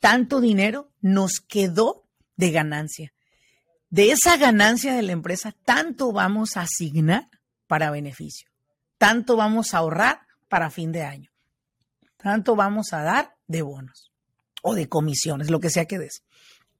tanto 0.00 0.40
dinero 0.40 0.90
nos 1.00 1.40
quedó 1.40 2.06
de 2.36 2.50
ganancia. 2.50 3.12
De 3.90 4.10
esa 4.10 4.38
ganancia 4.38 4.94
de 4.94 5.02
la 5.02 5.12
empresa, 5.12 5.54
tanto 5.64 6.12
vamos 6.12 6.56
a 6.56 6.62
asignar 6.62 7.28
para 7.66 7.90
beneficio, 7.90 8.48
tanto 8.96 9.36
vamos 9.36 9.74
a 9.74 9.78
ahorrar 9.78 10.26
para 10.48 10.70
fin 10.70 10.92
de 10.92 11.02
año, 11.02 11.30
tanto 12.16 12.56
vamos 12.56 12.92
a 12.92 13.02
dar 13.02 13.36
de 13.46 13.62
bonos 13.62 14.10
o 14.62 14.74
de 14.74 14.88
comisiones, 14.88 15.50
lo 15.50 15.60
que 15.60 15.70
sea 15.70 15.84
que 15.84 15.98
des. 15.98 16.22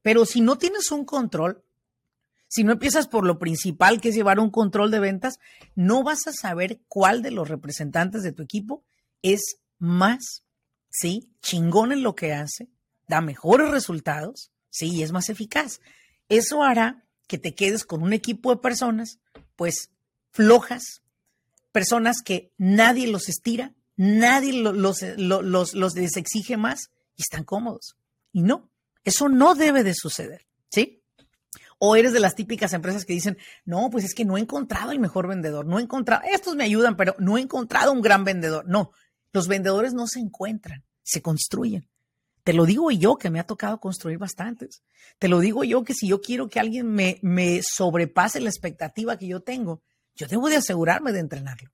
Pero 0.00 0.24
si 0.24 0.40
no 0.40 0.56
tienes 0.56 0.90
un 0.90 1.04
control, 1.04 1.62
si 2.52 2.64
no 2.64 2.72
empiezas 2.72 3.08
por 3.08 3.24
lo 3.24 3.38
principal, 3.38 3.98
que 3.98 4.10
es 4.10 4.14
llevar 4.14 4.38
un 4.38 4.50
control 4.50 4.90
de 4.90 5.00
ventas, 5.00 5.38
no 5.74 6.02
vas 6.02 6.26
a 6.26 6.34
saber 6.34 6.82
cuál 6.86 7.22
de 7.22 7.30
los 7.30 7.48
representantes 7.48 8.22
de 8.22 8.32
tu 8.32 8.42
equipo 8.42 8.84
es 9.22 9.56
más, 9.78 10.44
¿sí? 10.90 11.30
Chingón 11.40 11.92
en 11.92 12.02
lo 12.02 12.14
que 12.14 12.34
hace, 12.34 12.68
da 13.08 13.22
mejores 13.22 13.70
resultados, 13.70 14.50
¿sí? 14.68 14.88
Y 14.88 15.02
es 15.02 15.12
más 15.12 15.30
eficaz. 15.30 15.80
Eso 16.28 16.62
hará 16.62 17.06
que 17.26 17.38
te 17.38 17.54
quedes 17.54 17.86
con 17.86 18.02
un 18.02 18.12
equipo 18.12 18.54
de 18.54 18.60
personas, 18.60 19.18
pues, 19.56 19.90
flojas, 20.30 21.00
personas 21.72 22.20
que 22.20 22.52
nadie 22.58 23.06
los 23.06 23.30
estira, 23.30 23.72
nadie 23.96 24.52
los, 24.52 25.02
los, 25.16 25.72
los 25.72 25.94
les 25.94 26.16
exige 26.18 26.58
más 26.58 26.90
y 27.16 27.22
están 27.22 27.44
cómodos. 27.44 27.96
Y 28.30 28.42
no, 28.42 28.68
eso 29.04 29.30
no 29.30 29.54
debe 29.54 29.84
de 29.84 29.94
suceder, 29.94 30.46
¿sí? 30.70 31.01
O 31.84 31.96
eres 31.96 32.12
de 32.12 32.20
las 32.20 32.36
típicas 32.36 32.72
empresas 32.74 33.04
que 33.04 33.12
dicen, 33.12 33.36
no, 33.64 33.90
pues 33.90 34.04
es 34.04 34.14
que 34.14 34.24
no 34.24 34.36
he 34.36 34.40
encontrado 34.40 34.92
el 34.92 35.00
mejor 35.00 35.26
vendedor, 35.26 35.66
no 35.66 35.80
he 35.80 35.82
encontrado, 35.82 36.22
estos 36.32 36.54
me 36.54 36.62
ayudan, 36.62 36.96
pero 36.96 37.16
no 37.18 37.36
he 37.36 37.40
encontrado 37.40 37.90
un 37.90 38.02
gran 38.02 38.22
vendedor. 38.22 38.64
No, 38.68 38.92
los 39.32 39.48
vendedores 39.48 39.92
no 39.92 40.06
se 40.06 40.20
encuentran, 40.20 40.84
se 41.02 41.22
construyen. 41.22 41.88
Te 42.44 42.52
lo 42.52 42.66
digo 42.66 42.92
yo 42.92 43.16
que 43.16 43.30
me 43.30 43.40
ha 43.40 43.46
tocado 43.48 43.80
construir 43.80 44.18
bastantes. 44.18 44.84
Te 45.18 45.26
lo 45.26 45.40
digo 45.40 45.64
yo 45.64 45.82
que 45.82 45.92
si 45.92 46.06
yo 46.06 46.20
quiero 46.20 46.48
que 46.48 46.60
alguien 46.60 46.86
me, 46.86 47.18
me 47.20 47.60
sobrepase 47.64 48.38
la 48.38 48.50
expectativa 48.50 49.18
que 49.18 49.26
yo 49.26 49.40
tengo, 49.40 49.82
yo 50.14 50.28
debo 50.28 50.48
de 50.48 50.58
asegurarme 50.58 51.10
de 51.10 51.18
entrenarlo. 51.18 51.72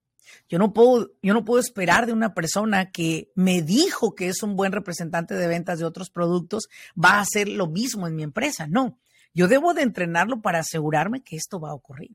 Yo 0.49 0.59
no 0.59 0.73
puedo, 0.73 1.11
yo 1.23 1.35
no 1.35 1.45
puedo 1.45 1.61
esperar 1.61 2.07
de 2.07 2.15
una 2.15 2.33
persona 2.33 2.91
que 2.93 3.31
me 3.35 3.61
dijo 3.61 4.15
que 4.15 4.29
es 4.29 4.43
un 4.43 4.57
buen 4.57 4.73
representante 4.73 5.35
de 5.35 5.49
ventas 5.49 5.79
de 5.79 5.85
otros 5.85 6.09
productos, 6.09 6.71
va 6.93 7.17
a 7.17 7.21
hacer 7.21 7.47
lo 7.47 7.67
mismo 7.67 8.07
en 8.07 8.15
mi 8.15 8.23
empresa. 8.23 8.67
No, 8.67 8.99
yo 9.39 9.47
debo 9.47 9.73
de 9.73 9.83
entrenarlo 9.83 10.43
para 10.43 10.59
asegurarme 10.59 11.23
que 11.23 11.37
esto 11.37 11.61
va 11.61 11.71
a 11.71 11.75
ocurrir. 11.75 12.11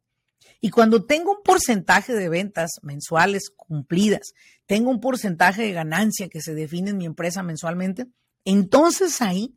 Y 0.59 0.71
cuando 0.71 1.05
tengo 1.05 1.31
un 1.31 1.41
porcentaje 1.41 2.11
de 2.13 2.27
ventas 2.27 2.71
mensuales 2.81 3.49
cumplidas, 3.55 4.33
tengo 4.65 4.91
un 4.91 4.99
porcentaje 4.99 5.61
de 5.61 5.71
ganancia 5.71 6.27
que 6.27 6.41
se 6.41 6.53
define 6.53 6.89
en 6.89 6.97
mi 6.97 7.05
empresa 7.05 7.41
mensualmente, 7.41 8.07
entonces 8.43 9.21
ahí 9.21 9.55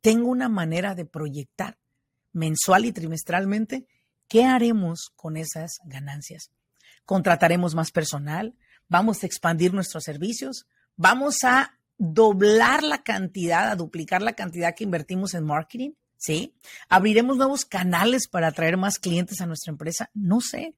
tengo 0.00 0.28
una 0.28 0.48
manera 0.48 0.94
de 0.94 1.04
proyectar 1.04 1.78
mensual 2.32 2.84
y 2.84 2.92
trimestralmente 2.92 3.88
qué 4.28 4.44
haremos 4.44 5.10
con 5.16 5.36
esas 5.36 5.80
ganancias. 5.86 6.52
Contrataremos 7.04 7.74
más 7.74 7.90
personal, 7.90 8.54
vamos 8.88 9.24
a 9.24 9.26
expandir 9.26 9.74
nuestros 9.74 10.04
servicios, 10.04 10.64
vamos 10.94 11.38
a 11.42 11.76
doblar 11.98 12.84
la 12.84 13.02
cantidad, 13.02 13.68
a 13.68 13.74
duplicar 13.74 14.22
la 14.22 14.34
cantidad 14.34 14.76
que 14.76 14.84
invertimos 14.84 15.34
en 15.34 15.44
marketing, 15.44 15.90
¿Sí? 16.20 16.54
¿Abriremos 16.90 17.38
nuevos 17.38 17.64
canales 17.64 18.28
para 18.28 18.48
atraer 18.48 18.76
más 18.76 18.98
clientes 18.98 19.40
a 19.40 19.46
nuestra 19.46 19.70
empresa? 19.70 20.10
No 20.12 20.42
sé. 20.42 20.76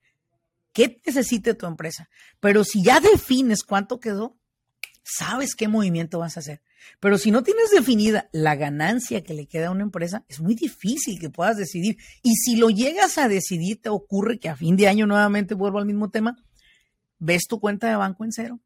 ¿Qué 0.72 1.00
necesite 1.04 1.54
tu 1.54 1.66
empresa? 1.66 2.08
Pero 2.38 2.62
si 2.62 2.80
ya 2.80 3.00
defines 3.00 3.64
cuánto 3.64 3.99
quedó, 3.99 4.38
sabes 5.02 5.56
qué 5.56 5.66
movimiento 5.66 6.20
vas 6.20 6.37
a 6.37 6.40
hacer. 6.40 6.62
Pero 7.00 7.18
si 7.18 7.32
no 7.32 7.42
tienes 7.42 7.70
definida 7.70 8.28
la 8.30 8.54
ganancia 8.54 9.25
que 9.25 9.34
le 9.34 9.46
queda 9.46 9.66
a 9.66 9.70
una 9.72 9.82
empresa, 9.82 10.25
es 10.28 10.38
muy 10.38 10.54
difícil 10.54 11.18
que 11.18 11.28
puedas 11.28 11.56
decidir. 11.56 11.96
Y 12.22 12.37
si 12.37 12.54
lo 12.54 12.70
llegas 12.70 13.18
a 13.18 13.26
decidir, 13.26 13.82
te 13.82 13.88
ocurre 13.88 14.38
que 14.38 14.49
a 14.49 14.54
fin 14.54 14.76
de 14.76 14.87
año 14.87 15.08
nuevamente 15.08 15.56
vuelvo 15.56 15.80
al 15.80 15.87
mismo 15.87 16.11
tema, 16.11 16.37
ves 17.18 17.49
tu 17.49 17.58
cuenta 17.58 17.88
de 17.88 17.96
banco 17.96 18.25
en 18.25 18.30
cero 18.30 18.61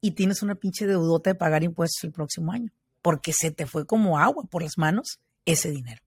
y 0.00 0.10
tienes 0.10 0.42
una 0.42 0.56
pinche 0.56 0.88
deudota 0.88 1.30
de 1.30 1.36
pagar 1.36 1.62
impuestos 1.62 2.02
el 2.02 2.10
próximo 2.10 2.50
año, 2.50 2.72
porque 3.00 3.32
se 3.32 3.52
te 3.52 3.66
fue 3.66 3.86
como 3.86 4.18
agua 4.18 4.42
por 4.50 4.64
las 4.64 4.76
manos 4.76 5.20
ese 5.44 5.70
dinero. 5.70 6.05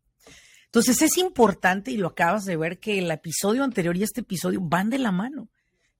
Entonces 0.69 1.01
es 1.01 1.17
importante, 1.17 1.89
y 1.89 1.97
lo 1.97 2.09
acabas 2.09 2.45
de 2.45 2.55
ver, 2.55 2.79
que 2.79 2.99
el 2.99 3.09
episodio 3.09 3.63
anterior 3.63 3.97
y 3.97 4.03
este 4.03 4.21
episodio 4.21 4.61
van 4.61 4.91
de 4.91 4.99
la 4.99 5.11
mano. 5.11 5.49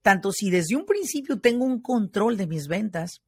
Tanto 0.03 0.31
si 0.31 0.51
desde 0.51 0.75
un 0.75 0.85
principio 0.85 1.39
tengo 1.39 1.65
un 1.65 1.81
control 1.81 2.37
de 2.37 2.45
mis 2.45 2.67
ventas, 2.67 3.23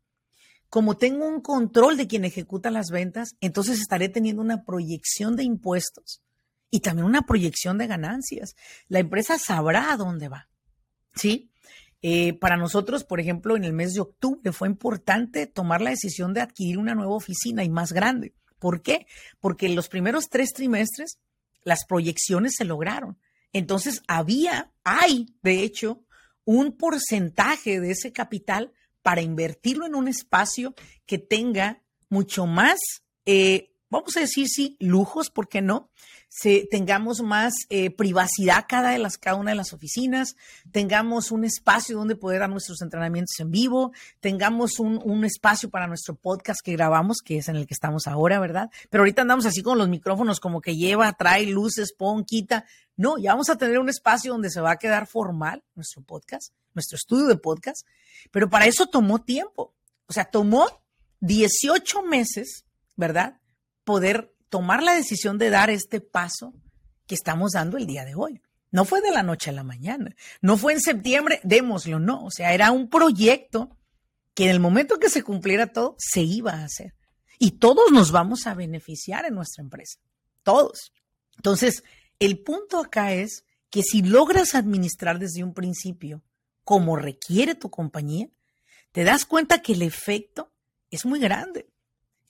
como 0.70 0.98
tengo 0.98 1.28
un 1.28 1.42
control 1.42 1.98
de 1.98 2.06
quien 2.06 2.26
ejecuta 2.26 2.70
las 2.70 2.92
ventas, 2.92 3.36
entonces 3.42 3.80
estaré 3.80 4.08
teniendo 4.08 4.42
una 4.42 4.64
proyección 4.64 5.36
de 5.36 5.44
impuestos 5.44 6.22
y 6.70 6.82
también 6.82 7.08
una 7.08 7.24
proyección 7.24 7.80
de 7.80 7.88
ganancias. 7.88 8.56
La 8.88 9.00
empresa 9.00 9.40
sabrá 9.40 9.92
a 9.92 9.98
dónde 9.98 10.30
va. 10.30 10.48
¿Sí? 11.16 11.52
Eh, 12.04 12.34
para 12.34 12.56
nosotros, 12.56 13.04
por 13.04 13.20
ejemplo, 13.20 13.58
en 13.58 13.64
el 13.64 13.74
mes 13.74 13.94
de 13.94 14.02
octubre 14.02 14.52
fue 14.52 14.68
importante 14.68 15.48
tomar 15.48 15.82
la 15.82 15.90
decisión 15.90 16.34
de 16.34 16.42
adquirir 16.42 16.78
una 16.78 16.94
nueva 16.94 17.16
oficina 17.16 17.64
y 17.64 17.70
más 17.70 17.94
grande. 17.94 18.34
¿Por 18.60 18.82
qué? 18.84 19.08
Porque 19.40 19.70
los 19.70 19.90
primeros 19.90 20.30
tres 20.30 20.54
trimestres 20.54 21.18
las 21.64 21.86
proyecciones 21.86 22.54
se 22.58 22.66
lograron. 22.66 23.18
Entonces 23.54 24.02
había, 24.08 24.72
hay, 24.84 25.36
de 25.42 25.64
hecho, 25.64 26.06
un 26.46 26.78
porcentaje 26.78 27.80
de 27.80 27.92
ese 27.92 28.12
capital 28.12 28.72
para 29.02 29.22
invertirlo 29.22 29.86
en 29.86 29.96
un 29.96 30.08
espacio 30.08 30.74
que 31.06 31.18
tenga 31.18 31.84
mucho 32.10 32.46
más, 32.46 32.80
eh, 33.26 33.74
vamos 33.90 34.16
a 34.18 34.22
decir, 34.22 34.48
sí, 34.48 34.78
lujos, 34.80 35.30
¿por 35.30 35.48
qué 35.48 35.62
no? 35.62 35.92
Tengamos 36.72 37.22
más 37.22 37.54
eh, 37.70 37.90
privacidad 37.90 38.66
cada, 38.68 38.92
de 38.92 39.00
las, 39.00 39.18
cada 39.18 39.36
una 39.36 39.52
de 39.52 39.58
las 39.58 39.74
oficinas, 39.74 40.38
tengamos 40.72 41.30
un 41.30 41.44
espacio 41.44 41.98
donde 41.98 42.16
poder 42.16 42.40
dar 42.40 42.50
nuestros 42.50 42.82
entrenamientos 42.82 43.38
en 43.40 43.52
vivo, 43.52 43.92
tengamos 44.22 44.80
un, 44.80 45.02
un, 45.04 45.26
espacio 45.26 45.70
para 45.70 45.88
nuestro 45.88 46.16
podcast 46.16 46.62
que 46.64 46.72
grabamos, 46.72 47.18
que 47.24 47.38
es 47.38 47.50
en 47.50 47.58
el 47.58 47.68
que 47.68 47.74
estamos 47.74 48.08
ahora, 48.08 48.40
¿verdad? 48.40 48.72
Pero 48.90 49.02
ahorita 49.02 49.24
andamos 49.24 49.46
así 49.46 49.62
con 49.62 49.78
los 49.78 49.90
micrófonos 49.90 50.40
como 50.40 50.62
que 50.62 50.78
lleva, 50.78 51.12
trae 51.14 51.46
luces, 51.48 51.94
pon, 51.94 52.24
quita. 52.24 52.66
No, 52.96 53.18
ya 53.18 53.32
vamos 53.32 53.50
a 53.50 53.58
tener 53.58 53.78
un 53.78 53.90
espacio 53.90 54.32
donde 54.32 54.50
se 54.50 54.62
va 54.62 54.72
a 54.72 54.80
quedar 54.80 55.08
formal 55.08 55.64
nuestro 55.76 56.02
podcast, 56.02 56.54
nuestro 56.74 56.96
estudio 56.96 57.28
de 57.28 57.36
podcast, 57.36 57.86
pero 58.32 58.50
para 58.50 58.68
eso 58.68 58.88
tomó 58.88 59.20
tiempo. 59.22 59.74
O 60.08 60.14
sea, 60.14 60.26
tomó 60.26 60.66
18 61.20 62.04
meses, 62.04 62.66
¿verdad? 62.96 63.40
Poder 63.84 64.31
tomar 64.52 64.84
la 64.84 64.94
decisión 64.94 65.40
de 65.40 65.50
dar 65.50 65.72
este 65.72 66.02
paso 66.02 66.54
que 67.08 67.16
estamos 67.16 67.54
dando 67.54 67.78
el 67.78 67.88
día 67.88 68.06
de 68.06 68.14
hoy. 68.14 68.42
No 68.70 68.86
fue 68.86 69.02
de 69.02 69.12
la 69.12 69.24
noche 69.24 69.50
a 69.50 69.54
la 69.54 69.64
mañana, 69.64 70.16
no 70.42 70.58
fue 70.58 70.74
en 70.74 70.82
septiembre, 70.82 71.40
démoslo, 71.44 72.00
no. 72.00 72.24
O 72.26 72.32
sea, 72.32 72.54
era 72.54 72.72
un 72.72 72.90
proyecto 72.90 73.78
que 74.34 74.46
en 74.46 74.52
el 74.52 74.60
momento 74.60 75.00
que 75.00 75.10
se 75.10 75.24
cumpliera 75.24 75.68
todo, 75.68 75.96
se 75.98 76.22
iba 76.22 76.52
a 76.52 76.66
hacer. 76.66 76.94
Y 77.40 77.52
todos 77.52 77.92
nos 77.92 78.12
vamos 78.12 78.46
a 78.46 78.54
beneficiar 78.54 79.26
en 79.26 79.36
nuestra 79.36 79.64
empresa, 79.64 80.00
todos. 80.44 80.94
Entonces, 81.38 81.84
el 82.20 82.40
punto 82.40 82.80
acá 82.80 83.14
es 83.14 83.46
que 83.70 83.84
si 83.84 84.04
logras 84.04 84.54
administrar 84.54 85.18
desde 85.18 85.44
un 85.44 85.54
principio 85.54 86.22
como 86.64 86.98
requiere 86.98 87.56
tu 87.56 87.70
compañía, 87.70 88.28
te 88.92 89.04
das 89.04 89.26
cuenta 89.26 89.62
que 89.62 89.74
el 89.74 89.82
efecto 89.82 90.52
es 90.90 91.06
muy 91.06 91.20
grande. 91.20 91.71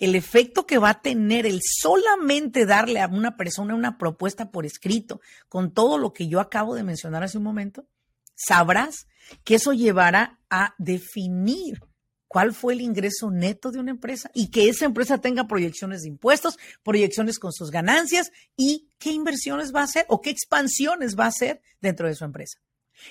El 0.02 0.16
efecto 0.16 0.66
que 0.66 0.80
va 0.80 0.90
a 0.90 1.02
tener 1.02 1.46
el 1.46 1.62
solamente 1.64 2.66
darle 2.66 3.02
a 3.02 3.08
una 3.08 3.38
persona 3.38 3.76
una 3.76 4.00
propuesta 4.00 4.50
por 4.50 4.66
escrito 4.66 5.22
con 5.48 5.72
todo 5.72 6.00
lo 6.00 6.12
que 6.12 6.28
yo 6.28 6.40
acabo 6.40 6.74
de 6.74 6.82
mencionar 6.82 7.24
hace 7.24 7.38
un 7.38 7.44
momento, 7.44 7.86
sabrás 8.34 9.08
que 9.44 9.54
eso 9.54 9.74
llevará 9.74 10.40
a 10.50 10.74
definir 10.80 11.80
cuál 12.28 12.56
fue 12.56 12.74
el 12.74 12.82
ingreso 12.82 13.30
neto 13.30 13.72
de 13.72 13.78
una 13.78 13.92
empresa 13.92 14.32
y 14.34 14.50
que 14.50 14.70
esa 14.70 14.86
empresa 14.86 15.20
tenga 15.20 15.48
proyecciones 15.48 16.02
de 16.02 16.08
impuestos, 16.08 16.58
proyecciones 16.82 17.38
con 17.38 17.54
sus 17.54 17.70
ganancias 17.70 18.32
y 18.58 18.90
qué 18.98 19.12
inversiones 19.12 19.72
va 19.72 19.82
a 19.82 19.84
hacer 19.84 20.08
o 20.10 20.20
qué 20.20 20.32
expansiones 20.32 21.16
va 21.16 21.26
a 21.26 21.28
hacer 21.28 21.62
dentro 21.80 22.08
de 22.08 22.16
su 22.16 22.26
empresa. 22.26 22.58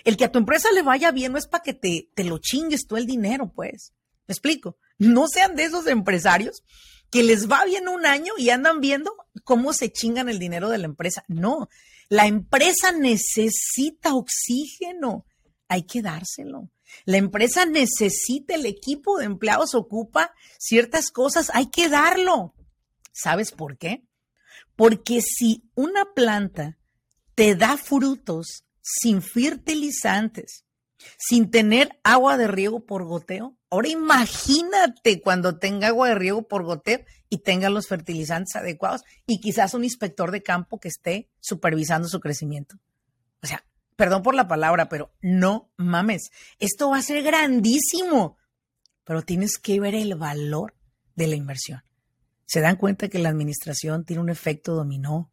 El 0.02 0.16
que 0.16 0.24
a 0.24 0.32
tu 0.32 0.40
empresa 0.40 0.72
le 0.72 0.82
vaya 0.82 1.12
bien 1.12 1.30
no 1.30 1.38
es 1.38 1.46
para 1.46 1.62
que 1.62 1.74
te, 1.74 2.10
te 2.14 2.24
lo 2.24 2.38
chingues 2.38 2.88
tú 2.88 2.96
el 2.96 3.06
dinero, 3.06 3.52
pues. 3.54 3.92
¿Me 4.26 4.32
explico? 4.32 4.76
No 5.00 5.26
sean 5.26 5.56
de 5.56 5.64
esos 5.64 5.88
empresarios 5.88 6.62
que 7.10 7.24
les 7.24 7.50
va 7.50 7.64
bien 7.64 7.88
un 7.88 8.06
año 8.06 8.34
y 8.38 8.50
andan 8.50 8.80
viendo 8.80 9.12
cómo 9.42 9.72
se 9.72 9.90
chingan 9.90 10.28
el 10.28 10.38
dinero 10.38 10.68
de 10.68 10.78
la 10.78 10.84
empresa. 10.84 11.24
No, 11.26 11.68
la 12.08 12.26
empresa 12.26 12.92
necesita 12.92 14.14
oxígeno. 14.14 15.26
Hay 15.68 15.84
que 15.84 16.02
dárselo. 16.02 16.70
La 17.04 17.16
empresa 17.16 17.64
necesita, 17.64 18.54
el 18.54 18.66
equipo 18.66 19.18
de 19.18 19.24
empleados 19.24 19.74
ocupa 19.74 20.34
ciertas 20.58 21.10
cosas, 21.10 21.50
hay 21.54 21.70
que 21.70 21.88
darlo. 21.88 22.54
¿Sabes 23.12 23.52
por 23.52 23.78
qué? 23.78 24.04
Porque 24.76 25.22
si 25.22 25.64
una 25.74 26.12
planta 26.14 26.78
te 27.34 27.54
da 27.54 27.76
frutos 27.76 28.64
sin 28.82 29.22
fertilizantes, 29.22 30.64
sin 31.16 31.50
tener 31.50 31.98
agua 32.04 32.36
de 32.36 32.48
riego 32.48 32.84
por 32.84 33.04
goteo. 33.04 33.56
Ahora 33.70 33.88
imagínate 33.88 35.20
cuando 35.22 35.58
tenga 35.58 35.88
agua 35.88 36.08
de 36.08 36.16
riego 36.16 36.48
por 36.48 36.64
goteo 36.64 37.04
y 37.28 37.38
tenga 37.38 37.70
los 37.70 37.86
fertilizantes 37.86 38.56
adecuados 38.56 39.02
y 39.26 39.40
quizás 39.40 39.74
un 39.74 39.84
inspector 39.84 40.32
de 40.32 40.42
campo 40.42 40.80
que 40.80 40.88
esté 40.88 41.30
supervisando 41.38 42.08
su 42.08 42.18
crecimiento. 42.18 42.76
O 43.42 43.46
sea, 43.46 43.64
perdón 43.94 44.24
por 44.24 44.34
la 44.34 44.48
palabra, 44.48 44.88
pero 44.88 45.14
no 45.22 45.70
mames, 45.76 46.30
esto 46.58 46.90
va 46.90 46.98
a 46.98 47.02
ser 47.02 47.22
grandísimo, 47.22 48.36
pero 49.04 49.22
tienes 49.22 49.56
que 49.56 49.78
ver 49.78 49.94
el 49.94 50.16
valor 50.16 50.74
de 51.14 51.28
la 51.28 51.36
inversión. 51.36 51.84
¿Se 52.46 52.60
dan 52.60 52.74
cuenta 52.74 53.08
que 53.08 53.20
la 53.20 53.28
administración 53.28 54.04
tiene 54.04 54.22
un 54.22 54.30
efecto 54.30 54.74
dominó 54.74 55.30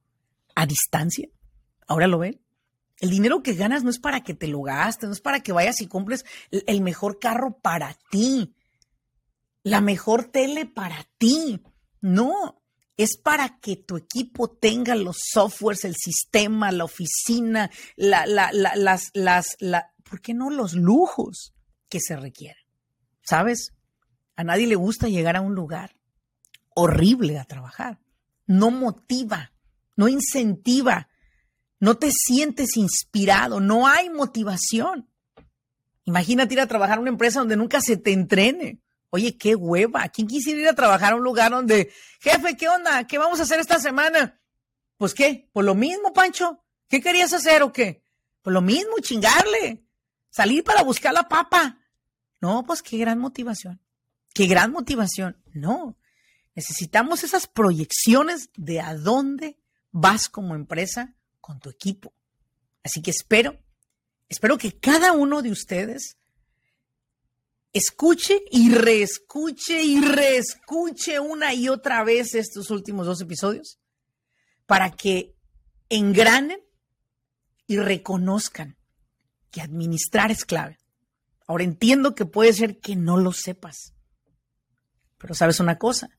a 0.54 0.68
distancia? 0.68 1.28
¿Ahora 1.88 2.06
lo 2.06 2.20
ven? 2.20 2.40
El 3.00 3.12
dinero 3.12 3.44
que 3.44 3.54
ganas 3.54 3.84
no 3.84 3.90
es 3.90 4.00
para 4.00 4.22
que 4.24 4.34
te 4.34 4.48
lo 4.48 4.62
gastes, 4.62 5.08
no 5.08 5.14
es 5.14 5.22
para 5.22 5.42
que 5.42 5.52
vayas 5.52 5.82
y 5.82 5.88
compres 5.88 6.26
el 6.52 6.82
mejor 6.82 7.20
carro 7.20 7.60
para 7.60 7.96
ti, 8.10 8.56
la 9.64 9.82
mejor 9.82 10.26
tele 10.26 10.66
para 10.66 11.08
ti. 11.18 11.62
No, 12.02 12.62
es 12.96 13.18
para 13.18 13.60
que 13.60 13.76
tu 13.76 13.98
equipo 13.98 14.50
tenga 14.50 14.96
los 14.96 15.18
softwares, 15.32 15.86
el 15.86 15.96
sistema, 15.96 16.72
la 16.72 16.86
oficina, 16.86 17.70
la, 17.96 18.26
la, 18.26 18.52
la, 18.52 18.76
las, 18.76 19.12
las, 19.14 19.56
la, 19.60 19.94
¿por 20.04 20.22
qué 20.22 20.34
no 20.34 20.50
los 20.50 20.74
lujos 20.74 21.54
que 21.90 22.00
se 22.00 22.16
requieren? 22.16 22.64
¿Sabes? 23.22 23.74
A 24.36 24.44
nadie 24.44 24.68
le 24.68 24.76
gusta 24.76 25.08
llegar 25.08 25.36
a 25.36 25.42
un 25.42 25.54
lugar 25.54 25.96
horrible 26.74 27.38
a 27.38 27.46
trabajar. 27.46 28.00
No 28.48 28.72
motiva, 28.72 29.52
no 29.96 30.08
incentiva 30.08 31.10
no 31.80 31.96
te 31.98 32.12
sientes 32.12 32.78
inspirado, 32.78 33.60
no 33.60 33.88
hay 33.88 34.10
motivación. 34.10 35.10
Imagínate 36.06 36.54
ir 36.54 36.62
a 36.62 36.68
trabajar 36.68 36.98
a 36.98 37.02
una 37.02 37.10
empresa 37.10 37.40
donde 37.40 37.58
nunca 37.58 37.82
se 37.82 37.98
te 37.98 38.14
entrene. 38.14 38.80
Oye, 39.10 39.38
qué 39.38 39.56
hueva. 39.56 40.08
¿Quién 40.10 40.28
quisiera 40.28 40.60
ir 40.60 40.68
a 40.68 40.74
trabajar 40.74 41.14
a 41.14 41.16
un 41.16 41.24
lugar 41.24 41.52
donde, 41.52 41.92
jefe, 42.20 42.56
qué 42.56 42.70
onda? 42.70 43.06
¿Qué 43.06 43.18
vamos 43.18 43.40
a 43.40 43.44
hacer 43.44 43.60
esta 43.60 43.80
semana? 43.80 44.40
Pues 44.98 45.14
qué, 45.14 45.50
pues 45.54 45.66
lo 45.66 45.76
mismo, 45.76 46.14
Pancho. 46.14 46.64
¿Qué 46.88 47.02
querías 47.02 47.34
hacer 47.34 47.62
o 47.62 47.72
qué? 47.72 48.04
Pues 48.42 48.54
lo 48.54 48.62
mismo, 48.62 48.94
chingarle. 49.02 49.84
Salir 50.30 50.64
para 50.64 50.84
buscar 50.84 51.14
la 51.14 51.28
papa. 51.28 51.80
No, 52.42 52.64
pues 52.66 52.82
qué 52.82 52.98
gran 52.98 53.20
motivación. 53.20 53.82
Qué 54.34 54.48
gran 54.48 54.72
motivación. 54.72 55.42
No. 55.54 55.98
Necesitamos 56.56 57.24
esas 57.24 57.48
proyecciones 57.48 58.50
de 58.56 58.80
a 58.80 58.96
dónde 58.96 59.58
vas 59.92 60.30
como 60.30 60.56
empresa 60.56 61.17
con 61.48 61.62
tu 61.62 61.70
equipo. 61.70 62.14
Así 62.84 63.02
que 63.02 63.12
espero, 63.12 63.58
espero 64.28 64.58
que 64.58 64.78
cada 64.78 65.14
uno 65.14 65.42
de 65.42 65.50
ustedes 65.50 66.18
escuche 67.72 68.44
y 68.52 68.74
reescuche 68.76 69.82
y 69.82 70.02
reescuche 70.02 71.22
una 71.22 71.54
y 71.54 71.70
otra 71.70 72.04
vez 72.04 72.36
estos 72.36 72.70
últimos 72.70 73.06
dos 73.06 73.22
episodios 73.22 73.80
para 74.66 74.92
que 74.92 75.38
engranen 75.88 76.60
y 77.66 77.78
reconozcan 77.78 78.78
que 79.50 79.62
administrar 79.62 80.32
es 80.32 80.44
clave. 80.44 80.78
Ahora 81.48 81.64
entiendo 81.64 82.14
que 82.14 82.26
puede 82.26 82.52
ser 82.52 82.82
que 82.82 82.98
no 82.98 83.16
lo 83.16 83.32
sepas, 83.32 83.94
pero 85.18 85.34
sabes 85.34 85.62
una 85.62 85.78
cosa, 85.78 86.10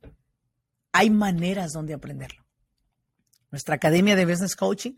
hay 0.93 1.11
maneras 1.11 1.73
donde 1.73 1.93
aprenderlo. 1.93 2.47
nuestra 3.51 3.75
Academia 3.75 4.17
de 4.17 4.25
Business 4.25 4.57
Coaching, 4.57 4.95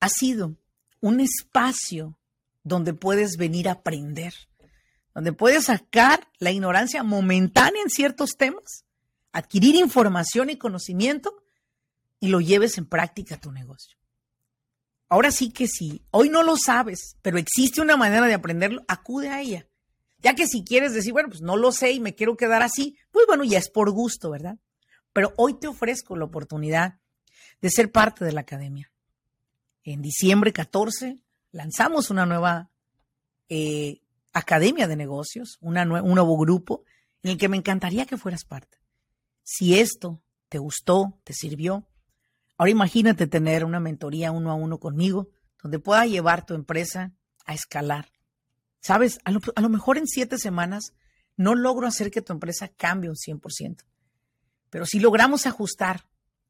ha 0.00 0.08
sido 0.08 0.56
un 1.00 1.20
espacio 1.20 2.18
donde 2.62 2.94
puedes 2.94 3.36
venir 3.36 3.68
a 3.68 3.72
aprender, 3.72 4.34
donde 5.14 5.32
puedes 5.32 5.64
sacar 5.64 6.28
la 6.38 6.50
ignorancia 6.50 7.02
momentánea 7.02 7.82
en 7.82 7.90
ciertos 7.90 8.36
temas, 8.36 8.84
adquirir 9.32 9.74
información 9.74 10.50
y 10.50 10.56
conocimiento 10.56 11.42
y 12.20 12.28
lo 12.28 12.40
lleves 12.40 12.78
en 12.78 12.86
práctica 12.86 13.36
a 13.36 13.40
tu 13.40 13.52
negocio. 13.52 13.96
Ahora 15.08 15.30
sí 15.30 15.50
que 15.50 15.66
sí, 15.68 16.02
hoy 16.10 16.28
no 16.28 16.42
lo 16.42 16.56
sabes, 16.56 17.16
pero 17.22 17.38
existe 17.38 17.80
una 17.80 17.96
manera 17.96 18.26
de 18.26 18.34
aprenderlo, 18.34 18.84
acude 18.88 19.30
a 19.30 19.40
ella. 19.40 19.66
Ya 20.18 20.34
que 20.34 20.46
si 20.46 20.64
quieres 20.64 20.92
decir, 20.92 21.12
bueno, 21.12 21.28
pues 21.28 21.40
no 21.40 21.56
lo 21.56 21.72
sé 21.72 21.92
y 21.92 22.00
me 22.00 22.14
quiero 22.14 22.36
quedar 22.36 22.62
así, 22.62 22.98
pues 23.10 23.24
bueno, 23.26 23.44
ya 23.44 23.58
es 23.58 23.70
por 23.70 23.90
gusto, 23.90 24.30
¿verdad? 24.30 24.58
Pero 25.12 25.32
hoy 25.36 25.58
te 25.58 25.68
ofrezco 25.68 26.16
la 26.16 26.24
oportunidad 26.24 26.98
de 27.62 27.70
ser 27.70 27.90
parte 27.90 28.24
de 28.24 28.32
la 28.32 28.42
academia. 28.42 28.92
En 29.92 30.02
diciembre 30.02 30.52
14 30.52 31.18
lanzamos 31.50 32.10
una 32.10 32.26
nueva 32.26 32.70
eh, 33.48 34.02
academia 34.34 34.86
de 34.86 34.96
negocios, 34.96 35.56
una 35.62 35.82
un 35.82 36.14
nuevo 36.14 36.36
grupo 36.36 36.84
en 37.22 37.30
el 37.30 37.38
que 37.38 37.48
me 37.48 37.56
encantaría 37.56 38.04
que 38.04 38.18
fueras 38.18 38.44
parte. 38.44 38.76
Si 39.44 39.78
esto 39.80 40.20
te 40.50 40.58
gustó, 40.58 41.18
te 41.24 41.32
sirvió, 41.32 41.88
ahora 42.58 42.70
imagínate 42.70 43.26
tener 43.26 43.64
una 43.64 43.80
mentoría 43.80 44.30
uno 44.30 44.50
a 44.50 44.56
uno 44.56 44.78
conmigo, 44.78 45.30
donde 45.62 45.78
pueda 45.78 46.04
llevar 46.04 46.44
tu 46.44 46.52
empresa 46.52 47.14
a 47.46 47.54
escalar. 47.54 48.12
Sabes, 48.80 49.20
a 49.24 49.30
lo, 49.30 49.40
a 49.56 49.60
lo 49.62 49.70
mejor 49.70 49.96
en 49.96 50.06
siete 50.06 50.36
semanas 50.36 50.92
no 51.34 51.54
logro 51.54 51.86
hacer 51.86 52.10
que 52.10 52.20
tu 52.20 52.34
empresa 52.34 52.68
cambie 52.68 53.08
un 53.08 53.16
100%, 53.16 53.84
pero 54.68 54.84
si 54.84 55.00
logramos 55.00 55.46
ajustar 55.46 56.04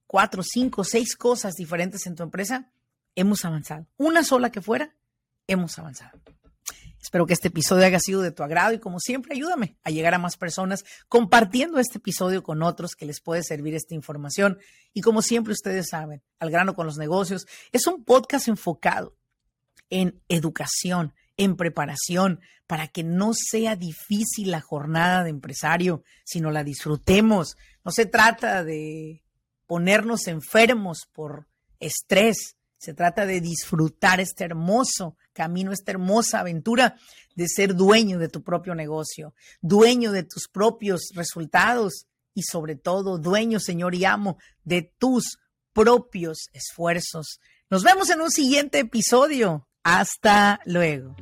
cuatro, 0.09 0.43
cinco, 0.43 0.83
seis 0.83 1.15
cosas 1.15 1.55
diferentes 1.55 2.05
en 2.09 2.17
tu 2.17 2.25
empresa, 2.25 2.73
hemos 3.19 3.45
avanzado. 3.45 3.87
Una 3.97 4.23
sola 4.23 4.51
que 4.51 4.63
fuera, 4.63 4.95
hemos 5.49 5.79
avanzado. 5.79 6.21
Espero 7.01 7.27
que 7.27 7.33
este 7.33 7.49
episodio 7.49 7.85
haya 7.85 7.99
sido 7.99 8.23
de 8.23 8.31
tu 8.31 8.43
agrado 8.43 8.75
y 8.75 8.79
como 8.79 9.01
siempre 9.01 9.35
ayúdame 9.35 9.77
a 9.83 9.91
llegar 9.91 10.15
a 10.15 10.19
más 10.19 10.37
personas 10.37 10.85
compartiendo 11.09 11.79
este 11.79 11.99
episodio 11.99 12.43
con 12.43 12.63
otros 12.63 12.95
que 12.95 13.07
les 13.07 13.21
puede 13.21 13.43
servir 13.43 13.75
esta 13.75 13.95
información. 13.95 14.59
Y 14.93 15.01
como 15.01 15.23
siempre 15.23 15.53
ustedes 15.53 15.89
saben, 15.91 16.23
Al 16.39 16.51
grano 16.51 16.75
con 16.75 16.87
los 16.87 16.97
negocios 16.97 17.47
es 17.73 17.87
un 17.87 18.05
podcast 18.05 18.47
enfocado 18.47 19.17
en 19.91 20.23
educación, 20.29 21.15
en 21.37 21.57
preparación, 21.57 22.41
para 22.67 22.87
que 22.87 23.03
no 23.03 23.33
sea 23.35 23.75
difícil 23.75 24.51
la 24.51 24.61
jornada 24.61 25.25
de 25.25 25.31
empresario, 25.31 26.05
sino 26.25 26.51
la 26.51 26.63
disfrutemos. 26.63 27.57
No 27.85 27.91
se 27.91 28.07
trata 28.07 28.63
de 28.63 29.25
ponernos 29.67 30.29
enfermos 30.29 31.09
por 31.13 31.49
estrés. 31.81 32.58
Se 32.79 32.95
trata 32.95 33.27
de 33.27 33.41
disfrutar 33.41 34.21
este 34.21 34.45
hermoso 34.45 35.17
camino, 35.33 35.73
esta 35.73 35.91
hermosa 35.91 36.41
aventura 36.41 36.97
de 37.35 37.49
ser 37.49 37.75
dueño 37.75 38.19
de 38.19 38.29
tu 38.29 38.43
propio 38.43 38.75
negocio, 38.75 39.35
dueño 39.61 40.13
de 40.13 40.23
tus 40.23 40.49
propios 40.49 41.11
resultados 41.15 42.07
y 42.35 42.43
sobre 42.43 42.77
todo 42.77 43.19
dueño, 43.19 43.61
Señor 43.61 43.95
y 43.95 44.05
amo, 44.05 44.39
de 44.65 44.93
tus 44.99 45.39
propios 45.73 46.49
esfuerzos. 46.53 47.41
Nos 47.71 47.83
vemos 47.83 48.11
en 48.11 48.21
un 48.21 48.31
siguiente 48.31 48.79
episodio. 48.79 49.69
Hasta 49.83 50.61
luego. 50.67 51.17